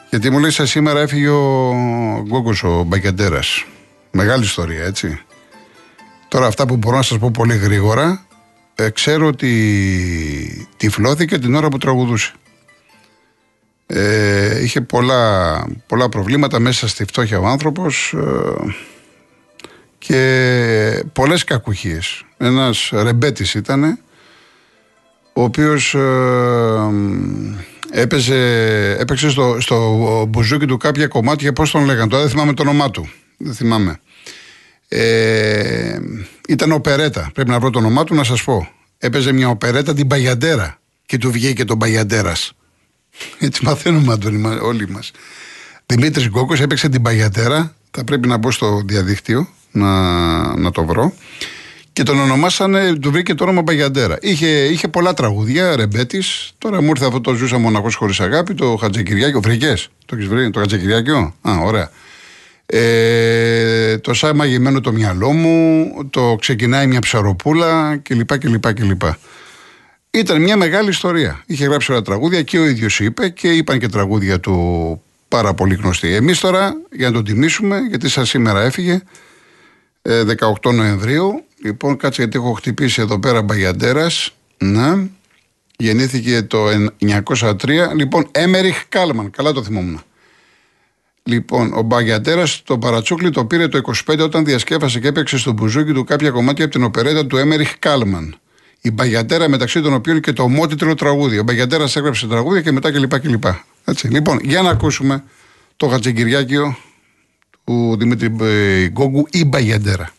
Γιατί 0.10 0.30
μου 0.30 0.40
λέει 0.40 0.52
σε 0.52 0.66
σήμερα 0.66 1.00
έφυγε 1.00 1.28
ο 1.28 1.74
Γκόγκος 2.28 2.64
ο 2.64 2.84
Μπαγιαντέρας. 2.84 3.66
Μεγάλη 4.12 4.44
ιστορία 4.44 4.86
έτσι. 4.86 5.20
Τώρα 6.28 6.46
αυτά 6.46 6.66
που 6.66 6.78
μπορώ 6.78 6.96
να 6.96 7.02
σας 7.02 7.18
πω 7.18 7.32
πολύ 7.32 7.56
γρήγορα, 7.56 8.26
ε, 8.76 8.90
ξέρω 8.90 9.28
ότι 9.28 10.68
τυφλώθηκε 10.78 11.38
την 11.38 11.56
ώρα 11.56 11.68
που 11.68 11.78
τραγουδούσε. 11.78 12.34
Ε, 13.92 14.64
είχε 14.64 14.82
πολλά, 14.82 15.66
πολλά 15.86 16.10
προβλήματα 16.10 16.60
μέσα 16.60 16.88
στη 16.88 17.06
φτώχεια 17.06 17.40
ο 17.40 17.46
άνθρωπος 17.48 18.14
ε, 18.14 18.76
και 19.98 21.04
πολλές 21.14 21.44
κακουχίες. 21.44 22.26
Ένας 22.38 22.90
ρεμπέτης 22.94 23.54
ήταν 23.54 24.00
ο 25.34 25.44
οποίος 25.44 25.94
ε, 25.94 26.90
έπαιζε, 27.92 28.38
έπαιξε 29.00 29.30
στο, 29.30 29.58
στο 29.60 30.26
μπουζούκι 30.30 30.66
του 30.66 30.78
κάποια 30.78 31.08
κομμάτια, 31.08 31.54
πώς 31.54 31.72
τον 31.72 31.86
λέγανε, 31.86 32.10
τώρα 32.10 32.22
δεν 32.22 32.32
θυμάμαι 32.32 32.54
το 32.54 32.62
όνομά 32.62 32.90
του, 32.92 33.10
δεν 33.38 33.54
θυμάμαι. 33.54 34.00
Ε, 34.88 36.00
ήταν 36.48 36.72
οπερέτα, 36.72 37.30
πρέπει 37.34 37.50
να 37.50 37.60
βρω 37.60 37.70
το 37.70 37.80
όνομά 37.80 38.04
του 38.04 38.16
να 38.16 38.24
σας 38.24 38.44
πω. 38.44 38.70
Έπαιζε 38.98 39.32
μια 39.32 39.50
οπερέτα 39.50 39.94
την 39.94 40.08
Παγιαντέρα 40.08 40.80
και 41.06 41.18
του 41.18 41.32
βγήκε 41.32 41.66
τον 41.66 41.78
Παγιαντέρας. 41.78 42.54
Έτσι 43.40 43.66
μαθαίνουμε, 43.66 44.14
Αντώνη, 44.14 44.58
όλοι 44.62 44.90
μας. 44.90 45.12
Δημήτρης 45.86 46.28
Γκόκος 46.28 46.62
έπαιξε 46.62 46.90
την 46.90 47.02
Παγιατέρα. 47.02 47.74
Θα 47.92 48.04
πρέπει 48.04 48.28
να 48.28 48.38
μπω 48.38 48.52
στο 48.52 48.82
διαδίκτυο 48.86 49.48
να, 49.72 50.58
να 50.58 50.72
το 50.72 50.86
βρω. 50.86 51.14
Και 51.94 52.04
τον 52.04 52.20
ονομάσανε, 52.20 52.96
του 52.96 53.12
βρήκε 53.12 53.34
το 53.34 53.44
όνομα 53.44 53.64
Παγιαντέρα. 53.64 54.18
Είχε, 54.22 54.48
είχε 54.48 54.88
πολλά 54.88 55.14
τραγούδια, 55.14 55.76
ρεμπέτης. 55.76 56.52
Τώρα 56.58 56.82
μου 56.82 56.90
ήρθε 56.90 57.06
αυτό 57.06 57.22
το 57.22 57.34
ζούσα 57.34 57.58
μοναχός 57.58 57.96
χωρίς 57.96 58.20
αγάπη, 58.20 58.54
το 58.54 58.76
Χατζεκυριάκιο. 58.76 59.42
Βρήκε. 59.42 59.74
Το 60.06 60.16
έχεις 60.16 60.28
βρει, 60.28 60.50
το 60.50 60.60
Χατζεκυριάκιο; 60.60 61.36
Α, 61.42 61.52
ωραία. 61.64 61.92
Ε, 62.66 63.98
το 63.98 64.14
σαν 64.14 64.36
μαγειμένο 64.36 64.82
το 64.82 64.92
μυαλό 64.92 65.32
μου, 65.32 65.88
το 66.10 66.36
ξεκινάει 66.40 66.88
μια 66.88 67.00
ψαροπούλα 67.00 67.98
κλπ. 67.98 68.38
κλπ, 68.38 68.74
κλπ. 68.74 69.02
Ήταν 70.12 70.42
μια 70.42 70.58
μεγάλη 70.58 70.90
ιστορία. 70.90 71.44
Είχε 71.46 71.66
γράψει 71.66 71.92
όλα 71.92 72.02
τραγούδια 72.02 72.42
και 72.42 72.60
ο 72.60 72.66
ίδιος 72.66 73.00
είπε 73.00 73.30
και 73.30 73.52
είπαν 73.52 73.80
και 73.80 73.88
τραγούδια 73.88 74.40
του 74.40 75.02
πάρα 75.28 75.54
πολύ 75.54 75.76
γνωστοί. 75.76 76.14
Εμείς 76.14 76.40
τώρα, 76.40 76.82
για 76.92 77.08
να 77.08 77.14
τον 77.14 77.24
τιμήσουμε, 77.24 77.80
γιατί 77.80 78.10
σαν 78.10 78.26
σήμερα 78.26 78.62
έφυγε, 78.62 79.02
18 80.02 80.70
ε, 80.70 80.72
Νοεμβρίου. 80.72 81.44
Λοιπόν, 81.64 81.98
κάτσε 81.98 82.22
γιατί 82.22 82.38
έχω 82.38 82.52
χτυπήσει 82.52 83.02
εδώ 83.02 83.20
πέρα 83.20 83.42
Μπαγιαντέρας. 83.42 84.36
Να. 84.58 85.10
Γεννήθηκε 85.78 86.42
το 86.42 86.66
1903. 87.00 87.94
Λοιπόν, 87.96 88.28
Έμεριχ 88.32 88.86
Κάλμαν. 88.90 89.32
Καλά 89.32 89.52
το 89.52 89.64
θυμόμουν. 89.64 90.02
Λοιπόν, 91.24 91.74
ο 91.74 91.82
Μπαγιαντέρας 91.82 92.62
το 92.64 92.78
παρατσούκλι 92.78 93.30
το 93.30 93.46
πήρε 93.46 93.68
το 93.68 93.82
25 94.08 94.20
όταν 94.20 94.46
διασκέφασε 94.46 95.00
και 95.00 95.08
έπαιξε 95.08 95.38
στο 95.38 95.52
μπουζούκι 95.52 95.94
του 95.94 96.04
κάποια 96.04 96.30
κομμάτια 96.30 96.66
από 96.66 96.74
την 96.74 96.84
οπερέτα 96.84 97.26
του 97.26 97.38
Έμεριχ 97.38 97.80
Κάλμαν 97.80 98.40
η 98.82 98.92
Μπαγιαντέρα 98.92 99.50
μεταξύ 99.50 99.82
των 99.82 99.94
οποίων 99.94 100.20
και 100.20 100.34
το 100.34 100.44
ομότιτλο 100.44 100.96
τραγούδι. 100.96 101.38
Ο 101.38 101.44
Μπαγιαντέρας 101.44 101.96
έγραψε 101.96 102.28
τραγούδια 102.28 102.62
και 102.62 102.72
μετά 102.72 102.92
κλπ. 102.92 103.20
κλπ. 103.20 103.44
Έτσι. 103.86 104.08
Λοιπόν, 104.08 104.40
για 104.44 104.62
να 104.62 104.70
ακούσουμε 104.70 105.24
το 105.78 105.88
Χατζεγκυριάκιο 105.88 106.78
του 107.64 107.96
Δημήτρη 108.00 108.36
ε, 108.42 108.88
Γκόγκου 108.88 109.28
ή 109.32 109.46
Μπαγιαντέρα. 109.46 110.12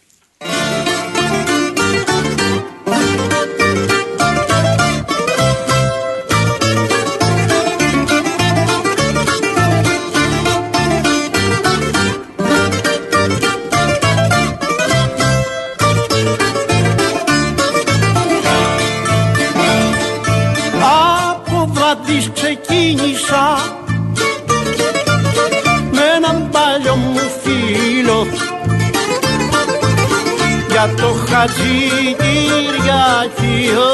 Για 31.40 31.48
το 31.48 31.54
Χατζη 31.56 32.14
Κυριακείο 32.18 33.88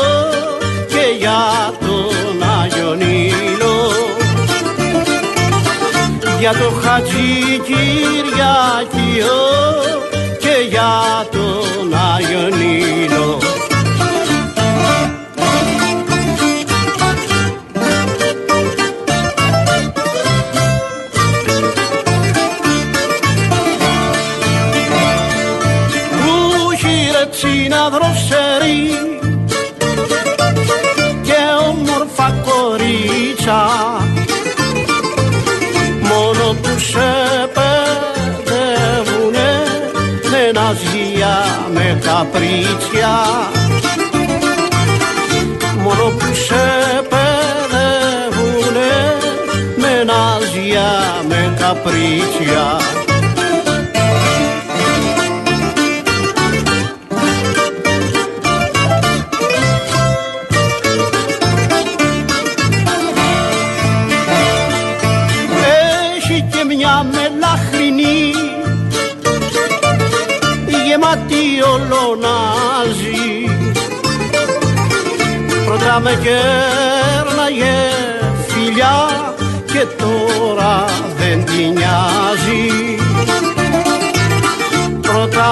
και 0.89 1.17
για 1.19 1.41
τον 1.81 2.43
Άγιο 2.63 2.95
για 6.41 6.53
το 6.53 6.71
Χατζη 6.83 7.59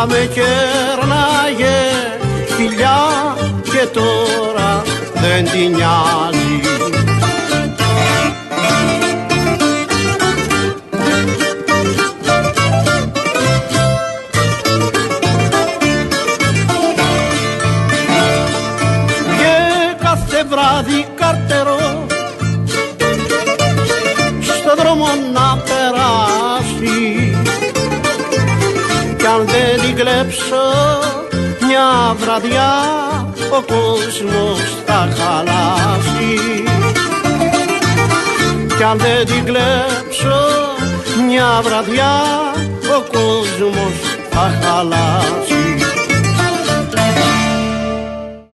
Πρώτα 0.05 0.19
με 0.19 0.29
κέρναγε 0.35 1.77
φιλιά 2.57 3.37
και 3.63 3.87
τώρα 3.93 4.83
δεν 5.15 5.45
τη 5.45 5.59
νοιάζει 5.59 6.61
ο 33.57 33.63
κόσμος 33.63 34.61
θα 34.87 35.09
χαλάσει. 35.17 36.63
Κι 38.77 38.83
αν 38.83 38.99
δεν 38.99 39.27
την 39.27 39.45
κλέψω 39.45 40.39
μια 41.29 41.61
βραδιά 41.63 42.15
ο 42.97 43.01
κόσμος 43.13 43.95
θα 44.31 44.61
χαλάσει 44.63 45.84